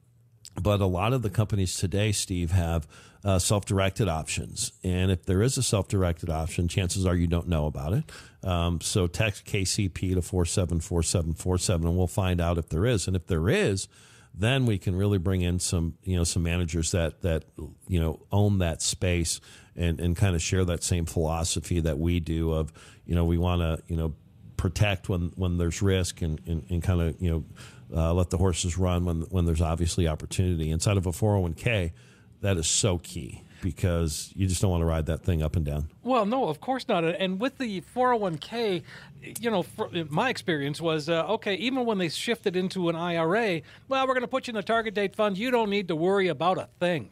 [0.61, 2.87] but a lot of the companies today, Steve, have
[3.23, 4.71] uh, self directed options.
[4.83, 8.03] And if there is a self directed option, chances are you don't know about it.
[8.43, 13.07] Um, so text KCP to 474747 and we'll find out if there is.
[13.07, 13.87] And if there is,
[14.39, 17.45] then we can really bring in some, you know, some managers that, that,
[17.87, 19.41] you know, own that space
[19.75, 22.71] and, and kind of share that same philosophy that we do of,
[23.05, 24.13] you know, we want to, you know,
[24.55, 27.43] protect when, when there's risk and, and, and kind of, you know,
[27.95, 30.71] uh, let the horses run when when there's obviously opportunity.
[30.71, 31.93] Inside of a 401k,
[32.41, 35.65] that is so key because you just don't want to ride that thing up and
[35.65, 35.89] down.
[36.03, 37.03] Well, no, of course not.
[37.03, 38.83] And with the 401k,
[39.39, 39.65] you know,
[40.09, 44.21] my experience was uh, okay, even when they shifted into an IRA, well, we're going
[44.21, 45.37] to put you in the target date fund.
[45.37, 47.09] You don't need to worry about a thing.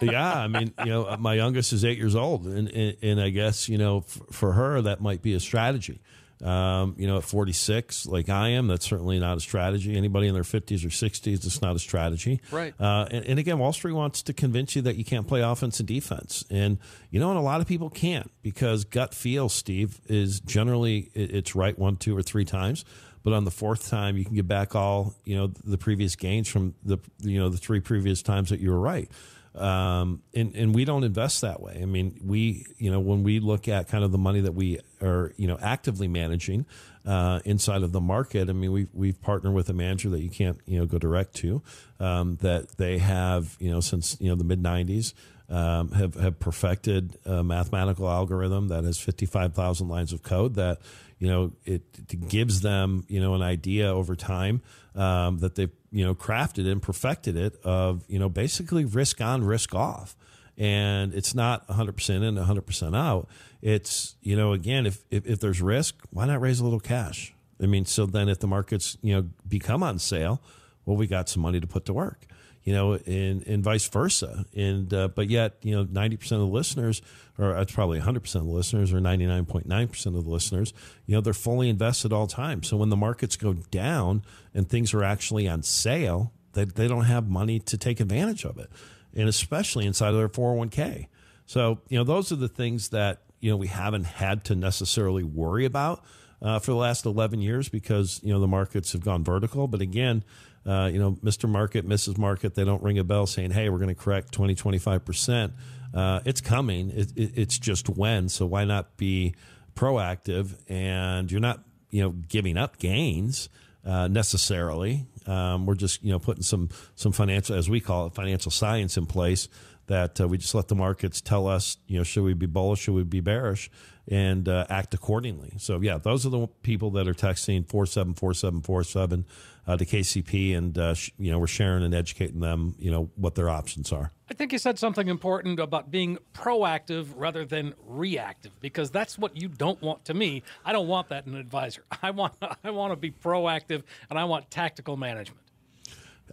[0.00, 3.30] yeah, I mean, you know, my youngest is eight years old, and and, and I
[3.30, 6.00] guess you know, f- for her that might be a strategy.
[6.44, 9.96] Um, you know, at 46, like I am, that's certainly not a strategy.
[9.96, 12.42] Anybody in their 50s or 60s, it's not a strategy.
[12.50, 12.74] Right.
[12.78, 15.78] Uh, and, and, again, Wall Street wants to convince you that you can't play offense
[15.78, 16.44] and defense.
[16.50, 16.76] And,
[17.10, 21.56] you know, and a lot of people can't because gut feel, Steve, is generally it's
[21.56, 22.84] right one, two, or three times.
[23.22, 26.46] But on the fourth time, you can get back all, you know, the previous gains
[26.46, 29.10] from the, you know, the three previous times that you were right.
[29.54, 31.78] Um, and, and we don't invest that way.
[31.80, 34.80] I mean, we, you know, when we look at kind of the money that we
[35.04, 36.66] are, you know, actively managing
[37.06, 40.30] uh, inside of the market, I mean, we've, we've partnered with a manager that you
[40.30, 41.62] can't, you know, go direct to,
[42.00, 45.12] um, that they have, you know, since, you know, the mid 90s.
[45.46, 50.78] Um, have have perfected a mathematical algorithm that has 55,000 lines of code that
[51.18, 54.62] you know it, it, gives them you know an idea over time
[54.94, 59.44] um, that they've you know crafted and perfected it of you know basically risk on
[59.44, 60.16] risk off
[60.56, 63.28] and it's not 100% in 100% out
[63.64, 67.34] it's you know again if, if, if there's risk why not raise a little cash
[67.60, 70.40] i mean so then if the markets you know become on sale
[70.84, 72.26] well we got some money to put to work
[72.64, 74.46] you know, and, and vice versa.
[74.56, 77.02] And uh, but yet, you know, ninety percent of the listeners,
[77.38, 80.24] or it's probably hundred percent of the listeners, or ninety nine point nine percent of
[80.24, 80.72] the listeners,
[81.06, 82.62] you know, they're fully invested all time.
[82.62, 84.22] So when the markets go down
[84.54, 88.58] and things are actually on sale, they they don't have money to take advantage of
[88.58, 88.70] it,
[89.14, 91.08] and especially inside of their 401k
[91.44, 95.22] So you know, those are the things that you know we haven't had to necessarily
[95.22, 96.04] worry about.
[96.42, 99.80] Uh, for the last 11 years because you know the markets have gone vertical but
[99.80, 100.22] again
[100.66, 101.48] uh, you know, Mr.
[101.48, 102.16] Market, Mrs.
[102.16, 105.52] Market, they don't ring a bell saying, hey, we're going to correct 20, 25%.
[105.92, 106.90] Uh, it's coming.
[106.90, 108.28] It, it, it's just when.
[108.28, 109.34] So why not be
[109.74, 110.54] proactive?
[110.68, 113.48] And you're not, you know, giving up gains
[113.84, 115.06] uh, necessarily.
[115.26, 118.96] Um, we're just, you know, putting some some financial, as we call it, financial science
[118.96, 119.48] in place
[119.86, 122.80] that uh, we just let the markets tell us, you know, should we be bullish,
[122.80, 123.70] should we be bearish,
[124.08, 125.54] and uh, act accordingly.
[125.58, 129.26] So, yeah, those are the people that are texting 474747
[129.66, 133.10] uh, to KCP, and, uh, sh- you know, we're sharing and educating them, you know,
[133.16, 134.12] what their options are.
[134.28, 139.40] I think you said something important about being proactive rather than reactive, because that's what
[139.40, 140.42] you don't want to me.
[140.64, 141.84] I don't want that in an advisor.
[142.02, 145.40] I want, I want to be proactive, and I want tactical management.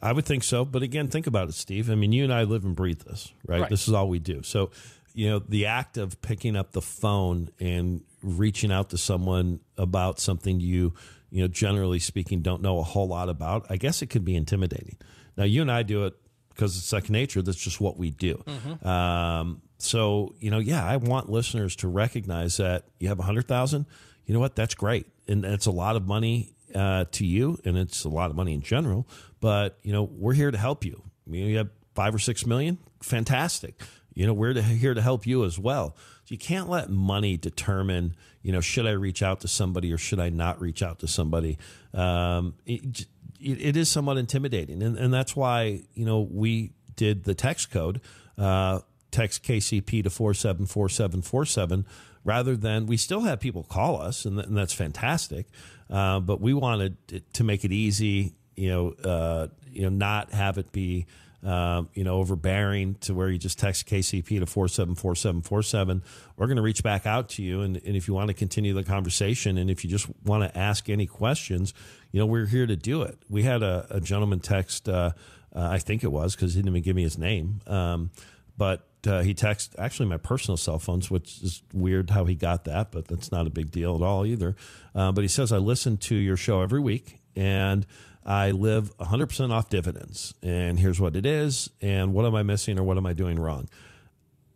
[0.01, 0.65] I would think so.
[0.65, 1.89] But again, think about it, Steve.
[1.89, 3.61] I mean, you and I live and breathe this, right?
[3.61, 3.69] right?
[3.69, 4.43] This is all we do.
[4.43, 4.71] So,
[5.13, 10.19] you know, the act of picking up the phone and reaching out to someone about
[10.19, 10.93] something you,
[11.29, 14.35] you know, generally speaking, don't know a whole lot about, I guess it could be
[14.35, 14.97] intimidating.
[15.37, 16.15] Now, you and I do it
[16.49, 17.41] because it's second nature.
[17.41, 18.43] That's just what we do.
[18.45, 18.87] Mm-hmm.
[18.87, 23.47] Um, so, you know, yeah, I want listeners to recognize that you have a hundred
[23.47, 23.85] thousand.
[24.25, 24.55] You know what?
[24.55, 28.29] That's great, and it's a lot of money uh, to you, and it's a lot
[28.29, 29.07] of money in general.
[29.41, 31.03] But you know, we're here to help you.
[31.25, 33.81] You, have five or six million, fantastic.
[34.13, 35.95] You know, we're here to help you as well.
[36.25, 39.97] So you can't let money determine, you know, should I reach out to somebody or
[39.97, 41.57] should I not reach out to somebody.
[41.93, 43.07] Um, it,
[43.39, 47.71] it, it is somewhat intimidating, and, and that's why you know we did the text
[47.71, 47.99] code.
[48.37, 48.79] Uh,
[49.11, 51.85] text KCP to 474747
[52.23, 55.47] rather than we still have people call us, and, th- and that's fantastic.
[55.89, 56.95] Uh, but we wanted
[57.33, 61.07] to make it easy, you know, uh, you know, not have it be,
[61.43, 66.03] uh, you know, overbearing to where you just text KCP to 474747.
[66.37, 67.61] We're going to reach back out to you.
[67.61, 70.55] And, and if you want to continue the conversation and if you just want to
[70.55, 71.73] ask any questions,
[72.11, 73.17] you know, we're here to do it.
[73.27, 75.13] We had a, a gentleman text, uh,
[75.55, 77.61] uh, I think it was because he didn't even give me his name.
[77.65, 78.11] Um,
[78.57, 82.65] but uh, he texted actually my personal cell phones, which is weird how he got
[82.65, 84.55] that, but that's not a big deal at all either.
[84.93, 87.85] Uh, but he says, I listen to your show every week and
[88.25, 90.33] I live 100% off dividends.
[90.43, 91.69] And here's what it is.
[91.81, 93.67] And what am I missing or what am I doing wrong?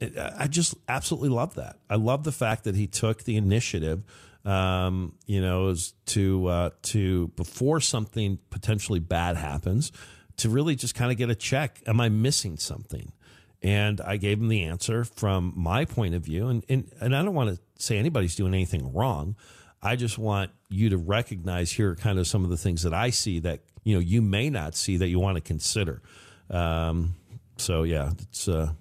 [0.02, 1.78] I just absolutely love that.
[1.90, 4.04] I love the fact that he took the initiative,
[4.44, 5.74] um, you know,
[6.08, 9.92] to uh, to before something potentially bad happens,
[10.38, 11.82] to really just kind of get a check.
[11.88, 13.14] Am I missing something?
[13.64, 16.50] And I gave him the answer from my point of view.
[16.50, 19.38] And and, and I don't want to say anybody's doing anything wrong.
[19.86, 22.94] I just want you to recognize here are kind of some of the things that
[22.94, 26.02] I see that you know you may not see that you want to consider.
[26.50, 27.14] Um,
[27.58, 28.72] so yeah, it's uh,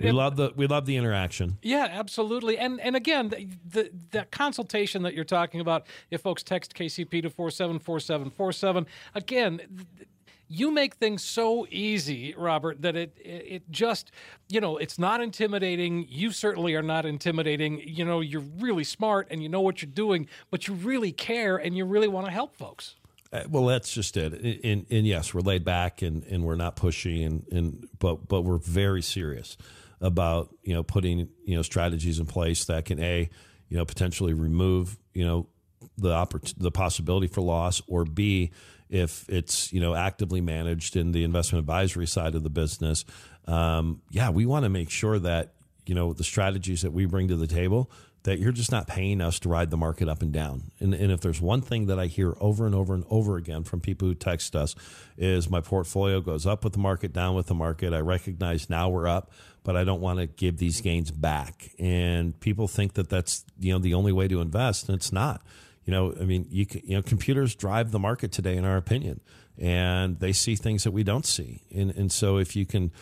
[0.00, 1.58] we love the we love the interaction.
[1.62, 2.58] Yeah, absolutely.
[2.58, 5.86] And and again, the, the, the consultation that you're talking about.
[6.10, 9.60] If folks text KCP to four seven four seven four seven, again.
[10.52, 14.12] You make things so easy, Robert, that it it just
[14.48, 16.06] you know it's not intimidating.
[16.08, 17.82] You certainly are not intimidating.
[17.84, 21.56] You know you're really smart and you know what you're doing, but you really care
[21.56, 22.96] and you really want to help folks.
[23.32, 24.34] Uh, well, that's just it.
[24.62, 28.42] And, and, yes, we're laid back and, and we're not pushy, and, and but but
[28.42, 29.56] we're very serious
[30.02, 33.30] about you know putting you know strategies in place that can a
[33.70, 35.46] you know potentially remove you know
[35.96, 38.50] the oppor- the possibility for loss, or b
[38.92, 43.04] if it's you know actively managed in the investment advisory side of the business.
[43.46, 45.54] Um, yeah, we want to make sure that
[45.86, 47.90] you know the strategies that we bring to the table
[48.24, 50.70] that you're just not paying us to ride the market up and down.
[50.78, 53.64] And, and if there's one thing that I hear over and over and over again
[53.64, 54.76] from people who text us
[55.16, 57.92] is my portfolio goes up with the market, down with the market.
[57.92, 59.32] I recognize now we're up,
[59.64, 61.70] but I don't want to give these gains back.
[61.80, 65.42] And people think that that's you know the only way to invest, and it's not.
[65.84, 69.20] You know, I mean, you you know, computers drive the market today, in our opinion,
[69.58, 71.62] and they see things that we don't see.
[71.74, 72.92] And and so if you can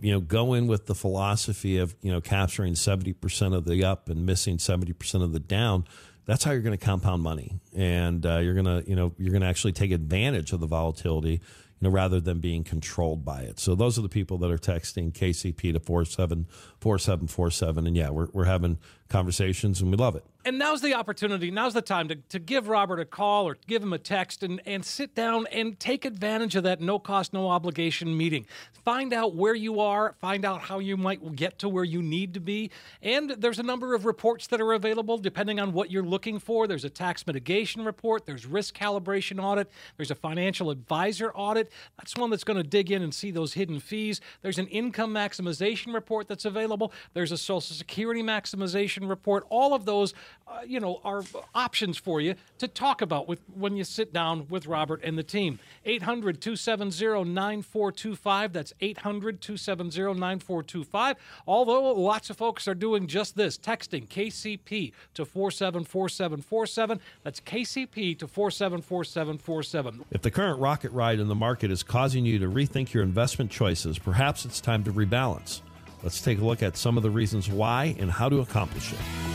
[0.00, 4.08] you know, go in with the philosophy of, you know, capturing 70% of the up
[4.08, 5.84] and missing 70% of the down,
[6.24, 7.60] that's how you're going to compound money.
[7.74, 10.66] And uh, you're going to, you know, you're going to actually take advantage of the
[10.66, 11.40] volatility, you
[11.80, 13.58] know, rather than being controlled by it.
[13.58, 17.86] So those are the people that are texting KCP to 474747.
[17.86, 18.78] And yeah, we're, we're having
[19.10, 20.24] conversations and we love it.
[20.42, 23.82] And now's the opportunity, now's the time to, to give Robert a call or give
[23.82, 27.50] him a text and, and sit down and take advantage of that no cost, no
[27.50, 28.46] obligation meeting.
[28.82, 32.32] Find out where you are, find out how you might get to where you need
[32.32, 32.70] to be.
[33.02, 36.66] And there's a number of reports that are available depending on what you're looking for.
[36.66, 41.70] There's a tax mitigation report, there's risk calibration audit, there's a financial advisor audit.
[41.98, 44.22] That's one that's going to dig in and see those hidden fees.
[44.40, 49.46] There's an income maximization report that's available, there's a Social Security maximization report.
[49.50, 50.14] All of those
[50.50, 51.22] uh, you know, are
[51.54, 55.22] options for you to talk about with when you sit down with Robert and the
[55.22, 55.60] team.
[55.84, 58.52] 800 270 9425.
[58.52, 61.16] That's 800 270 9425.
[61.46, 67.00] Although lots of folks are doing just this, texting KCP to 474747.
[67.22, 70.04] That's KCP to 474747.
[70.10, 73.50] If the current rocket ride in the market is causing you to rethink your investment
[73.50, 75.60] choices, perhaps it's time to rebalance.
[76.02, 79.29] Let's take a look at some of the reasons why and how to accomplish it.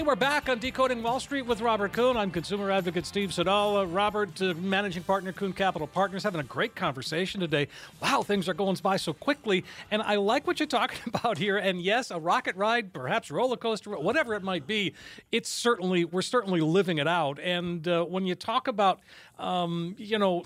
[0.00, 2.16] Hey, we're back on Decoding Wall Street with Robert Kuhn.
[2.16, 3.76] I'm consumer advocate Steve Siddall.
[3.76, 7.68] Uh, Robert, uh, managing partner, Kuhn Capital Partners, having a great conversation today.
[8.00, 9.62] Wow, things are going by so quickly.
[9.90, 11.58] And I like what you're talking about here.
[11.58, 14.94] And yes, a rocket ride, perhaps roller coaster, whatever it might be,
[15.32, 17.38] it's certainly, we're certainly living it out.
[17.38, 19.00] And uh, when you talk about,
[19.38, 20.44] um, you know,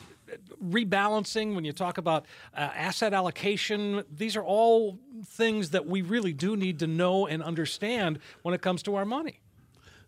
[0.60, 2.26] rebalancing, when you talk about
[2.56, 7.40] uh, asset allocation, these are all things that we really do need to know and
[7.40, 9.38] understand when it comes to our money.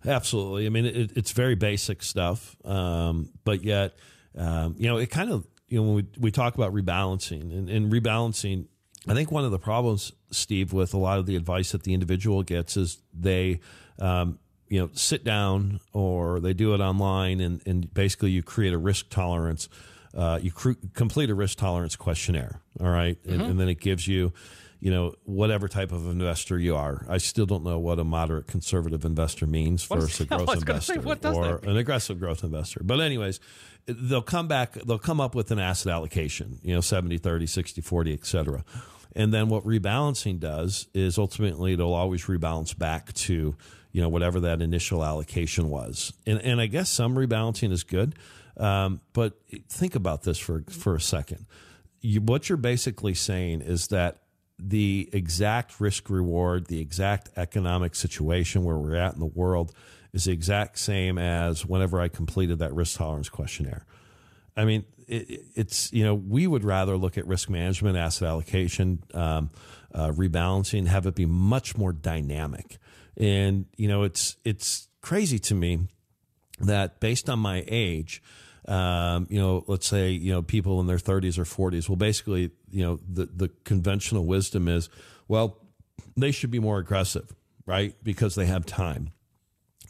[0.04, 0.66] Absolutely.
[0.66, 3.96] I mean, it, it's very basic stuff, um, but yet,
[4.36, 7.68] um, you know, it kind of, you know, when we, we talk about rebalancing and,
[7.68, 8.66] and rebalancing,
[9.08, 11.94] I think one of the problems, Steve, with a lot of the advice that the
[11.94, 13.60] individual gets is they,
[13.98, 14.38] um,
[14.68, 18.78] you know, sit down or they do it online and, and basically you create a
[18.78, 19.68] risk tolerance.
[20.14, 22.60] Uh, you cr- complete a risk tolerance questionnaire.
[22.80, 23.22] All right?
[23.22, 23.32] mm-hmm.
[23.32, 24.32] and, and then it gives you,
[24.80, 27.04] you know, whatever type of investor you are.
[27.08, 31.24] I still don't know what a moderate conservative investor means versus a growth investor say,
[31.24, 32.82] or an aggressive growth investor.
[32.84, 33.40] But anyways,
[33.86, 37.80] they'll come back, they'll come up with an asset allocation, you know, 70, 30, 60,
[37.80, 38.64] 40, et cetera.
[39.14, 43.56] And then what rebalancing does is ultimately it'll always rebalance back to,
[43.92, 46.12] you know, whatever that initial allocation was.
[46.26, 48.14] And, and I guess some rebalancing is good.
[48.58, 51.46] Um, but think about this for, for a second.
[52.02, 54.18] You, what you're basically saying is that
[54.58, 59.72] the exact risk reward, the exact economic situation where we're at in the world
[60.12, 63.84] is the exact same as whenever I completed that risk tolerance questionnaire.
[64.56, 69.02] I mean, it, it's, you know, we would rather look at risk management, asset allocation,
[69.12, 69.50] um,
[69.94, 72.78] uh, rebalancing, have it be much more dynamic.
[73.16, 75.88] And you know, it's it's crazy to me
[76.60, 78.22] that based on my age,
[78.68, 81.88] um, you know, let's say you know people in their 30s or 40s.
[81.88, 84.90] Well, basically, you know, the the conventional wisdom is,
[85.28, 85.62] well,
[86.14, 87.94] they should be more aggressive, right?
[88.02, 89.12] Because they have time.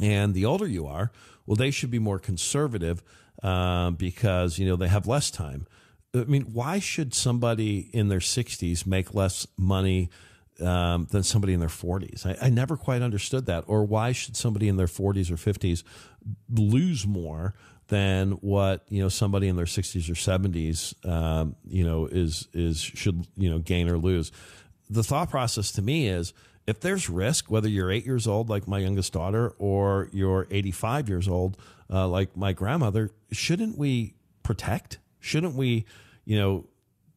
[0.00, 1.10] And the older you are,
[1.46, 3.02] well, they should be more conservative
[3.42, 5.66] um, because you know they have less time.
[6.14, 10.08] I mean, why should somebody in their 60s make less money
[10.60, 12.24] um, than somebody in their 40s?
[12.24, 13.64] I, I, never quite understood that.
[13.66, 15.82] Or why should somebody in their 40s or 50s
[16.48, 17.54] lose more
[17.88, 22.80] than what you know somebody in their 60s or 70s um, you know is is
[22.80, 24.32] should you know gain or lose?
[24.88, 26.32] The thought process to me is
[26.66, 31.08] if there's risk, whether you're eight years old, like my youngest daughter, or you're 85
[31.08, 31.56] years old,
[31.90, 34.98] uh, like my grandmother, shouldn't we protect?
[35.20, 35.84] Shouldn't we,
[36.24, 36.66] you know,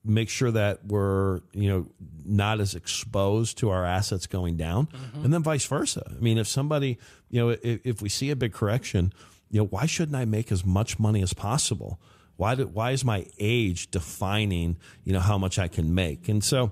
[0.05, 1.87] make sure that we're, you know,
[2.25, 5.25] not as exposed to our assets going down, mm-hmm.
[5.25, 6.03] and then vice versa?
[6.09, 6.99] I mean, if somebody,
[7.29, 9.13] you know, if, if we see a big correction,
[9.49, 11.99] you know, why shouldn't I make as much money as possible?
[12.37, 16.29] Why do, why is my age defining, you know, how much I can make?
[16.29, 16.71] And so,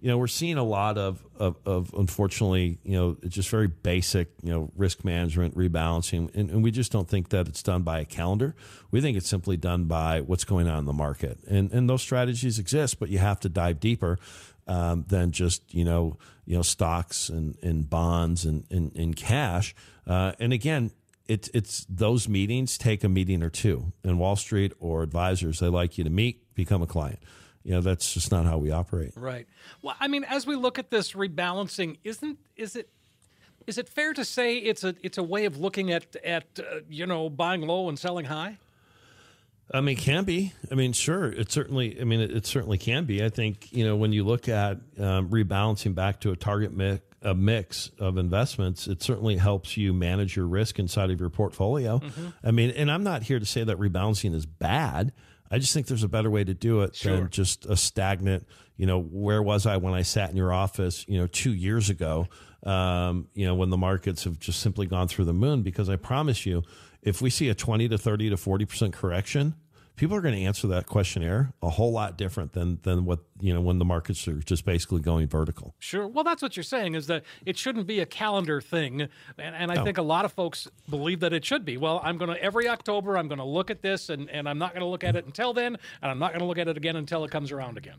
[0.00, 4.28] you know, we're seeing a lot of, of, of, unfortunately, you know, just very basic,
[4.44, 6.32] you know, risk management, rebalancing.
[6.36, 8.54] And, and, we just don't think that it's done by a calendar.
[8.92, 11.38] We think it's simply done by what's going on in the market.
[11.48, 14.18] And, and those strategies exist, but you have to dive deeper
[14.68, 19.74] um, than just, you know, you know, stocks and, and bonds and, and, and cash.
[20.06, 20.92] Uh, and again,
[21.28, 23.92] it's, it's those meetings take a meeting or two.
[24.02, 27.20] And Wall Street or advisors, they like you to meet, become a client
[27.64, 29.46] you know that's just not how we operate right
[29.82, 32.88] well i mean as we look at this rebalancing isn't is it
[33.66, 36.80] is it fair to say it's a it's a way of looking at at uh,
[36.88, 38.58] you know buying low and selling high
[39.70, 40.54] I mean, can be.
[40.72, 41.26] I mean, sure.
[41.26, 42.00] It certainly.
[42.00, 43.22] I mean, it, it certainly can be.
[43.22, 47.02] I think you know when you look at um, rebalancing back to a target mix,
[47.22, 51.98] a mix of investments, it certainly helps you manage your risk inside of your portfolio.
[51.98, 52.28] Mm-hmm.
[52.44, 55.12] I mean, and I'm not here to say that rebalancing is bad.
[55.50, 57.16] I just think there's a better way to do it sure.
[57.16, 58.46] than just a stagnant,
[58.76, 61.90] you know, where was I when I sat in your office, you know, two years
[61.90, 62.28] ago,
[62.64, 65.62] um, you know, when the markets have just simply gone through the moon.
[65.62, 66.62] Because I promise you,
[67.02, 69.54] if we see a 20 to 30 to 40% correction,
[69.98, 73.52] people are going to answer that questionnaire a whole lot different than than what you
[73.52, 75.74] know when the markets are just basically going vertical.
[75.78, 76.06] Sure.
[76.06, 79.10] Well, that's what you're saying is that it shouldn't be a calendar thing, and,
[79.54, 79.84] and I no.
[79.84, 81.76] think a lot of folks believe that it should be.
[81.76, 84.58] Well, I'm going to every October I'm going to look at this, and and I'm
[84.58, 86.68] not going to look at it until then, and I'm not going to look at
[86.68, 87.96] it again until it comes around again.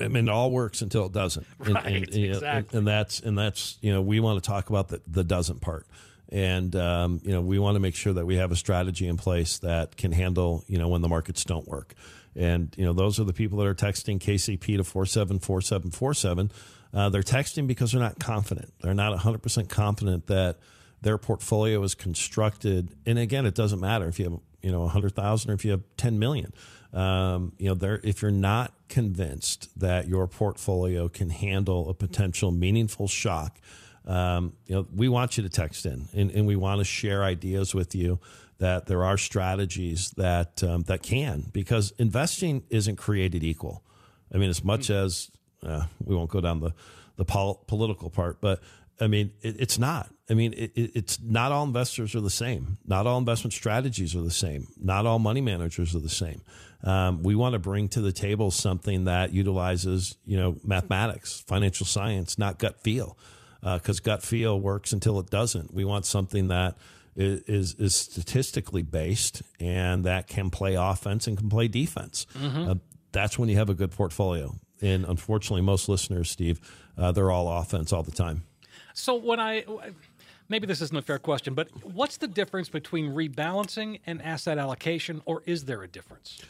[0.00, 1.84] I mean, it all works until it doesn't, right?
[1.84, 2.48] And, and, exactly.
[2.48, 5.60] and, and that's and that's you know we want to talk about the the doesn't
[5.60, 5.86] part
[6.30, 9.16] and um, you know we want to make sure that we have a strategy in
[9.16, 11.94] place that can handle you know when the markets don't work.
[12.34, 16.50] And you know those are the people that are texting kcp to 474747
[16.96, 18.72] uh, they're texting because they're not confident.
[18.80, 20.58] They're not 100% confident that
[21.02, 22.94] their portfolio is constructed.
[23.04, 25.82] And again it doesn't matter if you have you know 100000 or if you have
[25.96, 26.52] 10 million.
[26.92, 32.50] Um, you know there if you're not convinced that your portfolio can handle a potential
[32.50, 33.58] meaningful shock
[34.06, 37.24] um, you know, we want you to text in, and, and, we want to share
[37.24, 38.20] ideas with you
[38.58, 43.82] that there are strategies that um, that can because investing isn't created equal.
[44.32, 45.04] I mean, as much mm.
[45.04, 45.30] as
[45.64, 46.72] uh, we won't go down the
[47.16, 48.62] the pol- political part, but
[49.00, 50.08] I mean, it, it's not.
[50.30, 52.78] I mean, it, it's not all investors are the same.
[52.86, 54.68] Not all investment strategies are the same.
[54.80, 56.42] Not all money managers are the same.
[56.84, 61.86] Um, we want to bring to the table something that utilizes, you know, mathematics, financial
[61.86, 63.16] science, not gut feel
[63.60, 65.72] because uh, gut feel works until it doesn't.
[65.72, 66.76] We want something that
[67.16, 72.26] is, is, is statistically based and that can play offense and can play defense.
[72.34, 72.70] Mm-hmm.
[72.70, 72.74] Uh,
[73.12, 74.54] that's when you have a good portfolio.
[74.82, 76.60] And unfortunately, most listeners, Steve,
[76.98, 78.42] uh, they're all offense all the time.
[78.92, 79.64] So when I
[80.48, 85.22] maybe this isn't a fair question, but what's the difference between rebalancing and asset allocation,
[85.24, 86.40] or is there a difference?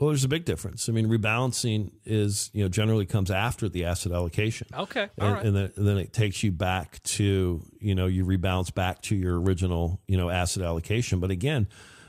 [0.00, 0.88] Well, there's a big difference.
[0.88, 4.66] I mean, rebalancing is you know generally comes after the asset allocation.
[4.74, 8.72] Okay, and, and, then, and, then, it takes you back to you know you rebalance
[8.72, 11.20] back to your original you know asset allocation.
[11.20, 11.68] But again,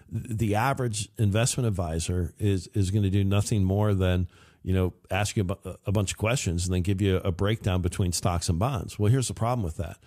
[0.09, 4.29] the average investment advisor is is going to do nothing more than
[4.63, 7.81] you know ask you a, a bunch of questions and then give you a breakdown
[7.81, 8.97] between stocks and bonds.
[8.97, 9.97] Well, here's the problem with that.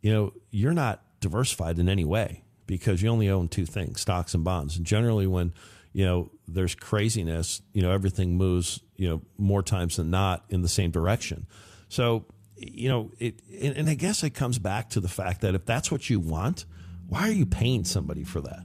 [0.00, 4.32] You know, you're not diversified in any way because you only own two things: stocks
[4.32, 4.78] and bonds.
[4.78, 5.52] And generally, when
[5.94, 10.60] you know, there's craziness, you know, everything moves, you know, more times than not in
[10.60, 11.46] the same direction.
[11.88, 12.26] So,
[12.56, 15.90] you know, it, and I guess it comes back to the fact that if that's
[15.90, 16.66] what you want,
[17.08, 18.62] why are you paying somebody for that?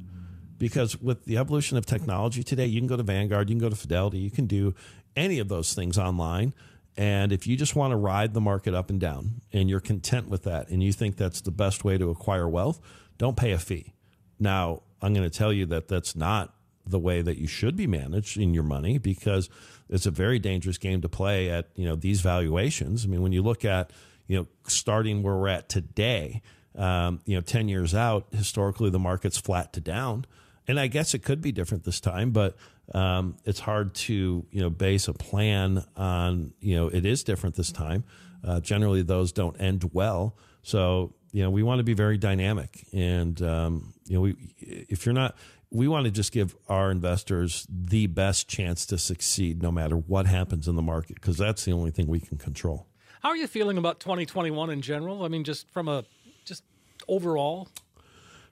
[0.57, 3.69] Because with the evolution of technology today, you can go to Vanguard, you can go
[3.69, 4.73] to Fidelity, you can do
[5.15, 6.53] any of those things online
[6.99, 10.27] And if you just want to ride the market up and down and you're content
[10.27, 12.81] with that and you think that's the best way to acquire wealth,
[13.17, 13.93] don't pay a fee.
[14.37, 16.53] Now, I'm going to tell you that that's not
[16.85, 19.49] the way that you should be managing your money because
[19.89, 23.05] it's a very dangerous game to play at, you know, these valuations.
[23.05, 23.91] I mean, when you look at,
[24.27, 26.41] you know, starting where we're at today,
[26.75, 30.25] um, you know, 10 years out, historically the market's flat to down.
[30.67, 32.55] And I guess it could be different this time, but
[32.93, 37.55] um, it's hard to you know base a plan on you know it is different
[37.55, 38.03] this time.
[38.43, 40.35] Uh, generally, those don't end well.
[40.63, 45.05] So you know we want to be very dynamic, and um, you know we if
[45.05, 45.35] you're not.
[45.71, 50.25] We want to just give our investors the best chance to succeed no matter what
[50.25, 52.87] happens in the market because that's the only thing we can control.
[53.21, 55.23] How are you feeling about 2021 in general?
[55.23, 56.05] I mean, just from a
[56.45, 56.63] just
[57.07, 57.67] overall.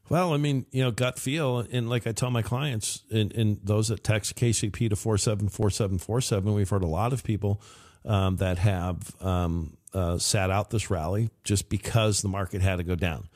[0.09, 3.59] Well, I mean, you know, gut feel, and like I tell my clients, and, and
[3.63, 7.11] those that text KCP to four seven four seven four seven, we've heard a lot
[7.11, 7.61] of people
[8.05, 12.84] um, that have um, uh, sat out this rally just because the market had to
[12.84, 13.28] go down.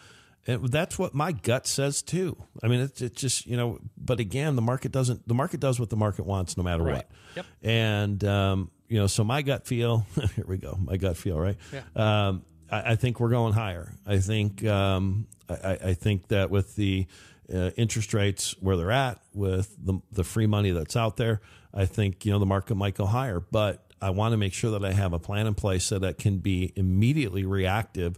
[0.48, 2.36] And that's what my gut says too.
[2.64, 5.28] I mean, it's, it's just you know, but again, the market doesn't.
[5.28, 6.96] The market does what the market wants, no matter Right.
[6.96, 7.12] what.
[7.36, 7.46] Yep.
[7.64, 10.06] And um, you know, so my gut feel.
[10.36, 10.78] here we go.
[10.82, 11.40] My gut feel.
[11.40, 11.58] Right.
[11.72, 11.82] Yeah.
[12.28, 13.94] Um, I, I think we're going higher.
[14.06, 14.66] I think.
[14.66, 17.06] Um, I, I think that with the
[17.54, 21.42] uh, interest rates where they're at, with the the free money that's out there,
[21.74, 23.40] I think you know the market might go higher.
[23.40, 26.18] But I want to make sure that I have a plan in place so that
[26.18, 28.18] can be immediately reactive.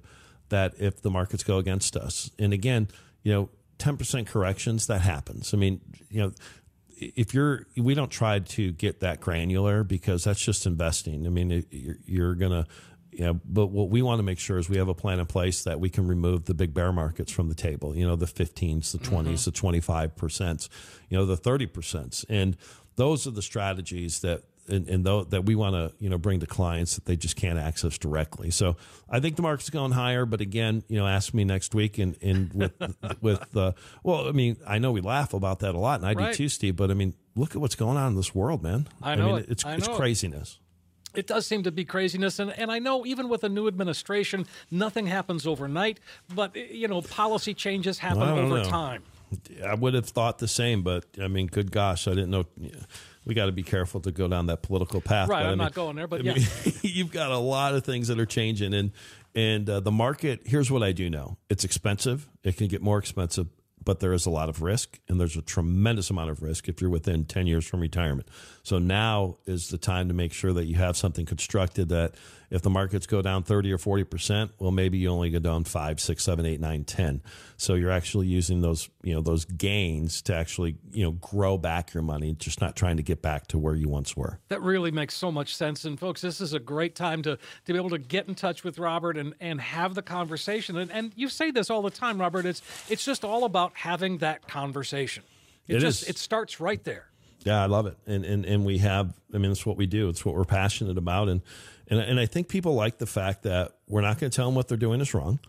[0.53, 2.87] That if the markets go against us, and again,
[3.23, 3.49] you know,
[3.79, 5.53] ten percent corrections that happens.
[5.53, 6.31] I mean, you know
[7.15, 11.25] if you're we don't try to get that granular because that's just investing.
[11.25, 12.67] I mean you're, you're gonna
[13.11, 15.25] you know but what we want to make sure is we have a plan in
[15.25, 18.25] place that we can remove the big bear markets from the table you know the
[18.25, 19.29] 15s the mm-hmm.
[19.29, 20.69] 20s the 25%
[21.09, 22.57] you know the 30% and
[22.95, 26.39] those are the strategies that and, and though that we want to you know bring
[26.39, 28.49] to clients that they just can't access directly.
[28.51, 28.75] So
[29.09, 32.17] I think the market's going higher, but again, you know, ask me next week and
[32.21, 32.73] and with
[33.21, 36.13] with uh, well, I mean, I know we laugh about that a lot, and I
[36.13, 36.31] Right.
[36.31, 36.75] do too, Steve.
[36.75, 38.87] But I mean, look at what's going on in this world, man.
[39.01, 39.45] I know mean, it.
[39.49, 39.97] it's I it's know it.
[39.97, 40.59] craziness.
[41.15, 44.47] It does seem to be craziness, and, and I know even with a new administration,
[44.71, 45.99] nothing happens overnight.
[46.33, 48.63] But you know, policy changes happen I over know.
[48.63, 49.03] time.
[49.65, 52.45] I would have thought the same, but I mean, good gosh, I didn't know.
[53.25, 55.29] We got to be careful to go down that political path.
[55.29, 56.33] Right, but I I'm mean- not going there, but I yeah.
[56.33, 56.45] mean,
[56.81, 58.91] you've got a lot of things that are changing, and
[59.35, 60.41] and uh, the market.
[60.45, 62.29] Here's what I do know: it's expensive.
[62.43, 63.47] It can get more expensive,
[63.83, 66.81] but there is a lot of risk, and there's a tremendous amount of risk if
[66.81, 68.27] you're within ten years from retirement.
[68.63, 72.15] So now is the time to make sure that you have something constructed that
[72.53, 75.63] if the markets go down 30 or 40 percent, well, maybe you only go down
[75.63, 77.23] five, six, seven, eight, nine, ten.
[77.57, 81.95] So you're actually using those, you know, those gains to actually, you know, grow back
[81.95, 84.39] your money, just not trying to get back to where you once were.
[84.49, 85.83] That really makes so much sense.
[85.83, 88.63] And folks, this is a great time to, to be able to get in touch
[88.63, 90.77] with Robert and, and have the conversation.
[90.77, 92.45] And, and you say this all the time, Robert.
[92.45, 95.23] It's it's just all about having that conversation.
[95.67, 96.09] It, It just is.
[96.09, 97.07] it starts right there.
[97.45, 99.13] Yeah, I love it, and and and we have.
[99.33, 100.07] I mean, it's what we do.
[100.07, 101.41] It's what we're passionate about, and
[101.87, 104.55] and and I think people like the fact that we're not going to tell them
[104.55, 105.39] what they're doing is wrong.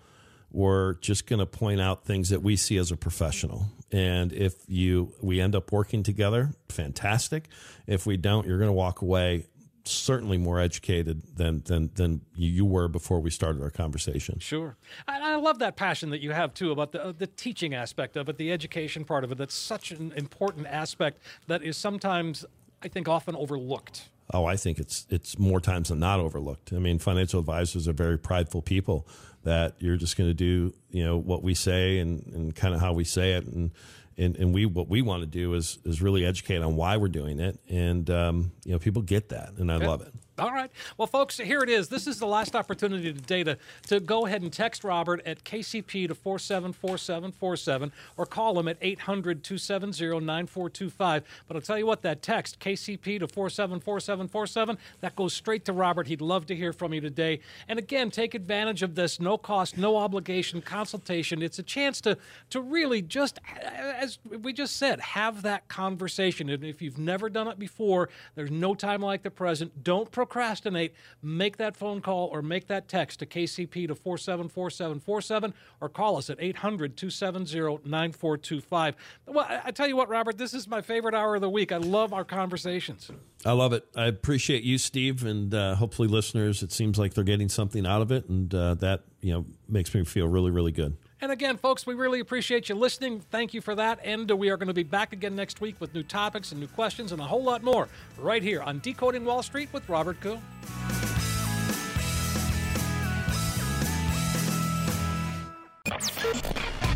[0.50, 4.54] We're just going to point out things that we see as a professional, and if
[4.68, 7.48] you we end up working together, fantastic.
[7.86, 9.46] If we don't, you're going to walk away
[9.86, 14.38] certainly more educated than than than you were before we started our conversation.
[14.38, 14.76] Sure.
[15.06, 18.28] I love that passion that you have too about the uh, the teaching aspect of
[18.28, 19.38] it, the education part of it.
[19.38, 22.44] That's such an important aspect that is sometimes
[22.82, 24.08] I think often overlooked.
[24.32, 26.72] Oh, I think it's it's more times than not overlooked.
[26.72, 29.06] I mean, financial advisors are very prideful people
[29.42, 32.80] that you're just going to do, you know, what we say and, and kind of
[32.80, 33.70] how we say it, and
[34.16, 37.08] and and we what we want to do is is really educate on why we're
[37.08, 40.14] doing it, and um, you know, people get that, and I love it.
[40.36, 40.68] All right.
[40.98, 41.88] Well, folks, here it is.
[41.88, 43.56] This is the last opportunity today to,
[43.86, 49.44] to go ahead and text Robert at KCP to 474747 or call him at 800
[49.44, 51.22] 270 9425.
[51.46, 56.08] But I'll tell you what, that text, KCP to 474747, that goes straight to Robert.
[56.08, 57.38] He'd love to hear from you today.
[57.68, 61.42] And again, take advantage of this no cost, no obligation consultation.
[61.42, 62.18] It's a chance to,
[62.50, 66.50] to really just, as we just said, have that conversation.
[66.50, 69.84] And if you've never done it before, there's no time like the present.
[69.84, 70.94] Don't procrastinate.
[71.22, 76.30] Make that phone call or make that text to KCP to 474747 or call us
[76.30, 78.96] at 800 270 9425.
[79.26, 81.72] Well, I tell you what, Robert, this is my favorite hour of the week.
[81.72, 83.10] I love our conversations.
[83.44, 83.86] I love it.
[83.94, 86.62] I appreciate you, Steve, and uh, hopefully listeners.
[86.62, 89.94] It seems like they're getting something out of it, and uh, that you know makes
[89.94, 90.96] me feel really, really good.
[91.24, 93.20] And again, folks, we really appreciate you listening.
[93.30, 93.98] Thank you for that.
[94.04, 96.66] And we are going to be back again next week with new topics and new
[96.66, 100.42] questions and a whole lot more right here on Decoding Wall Street with Robert Kuhn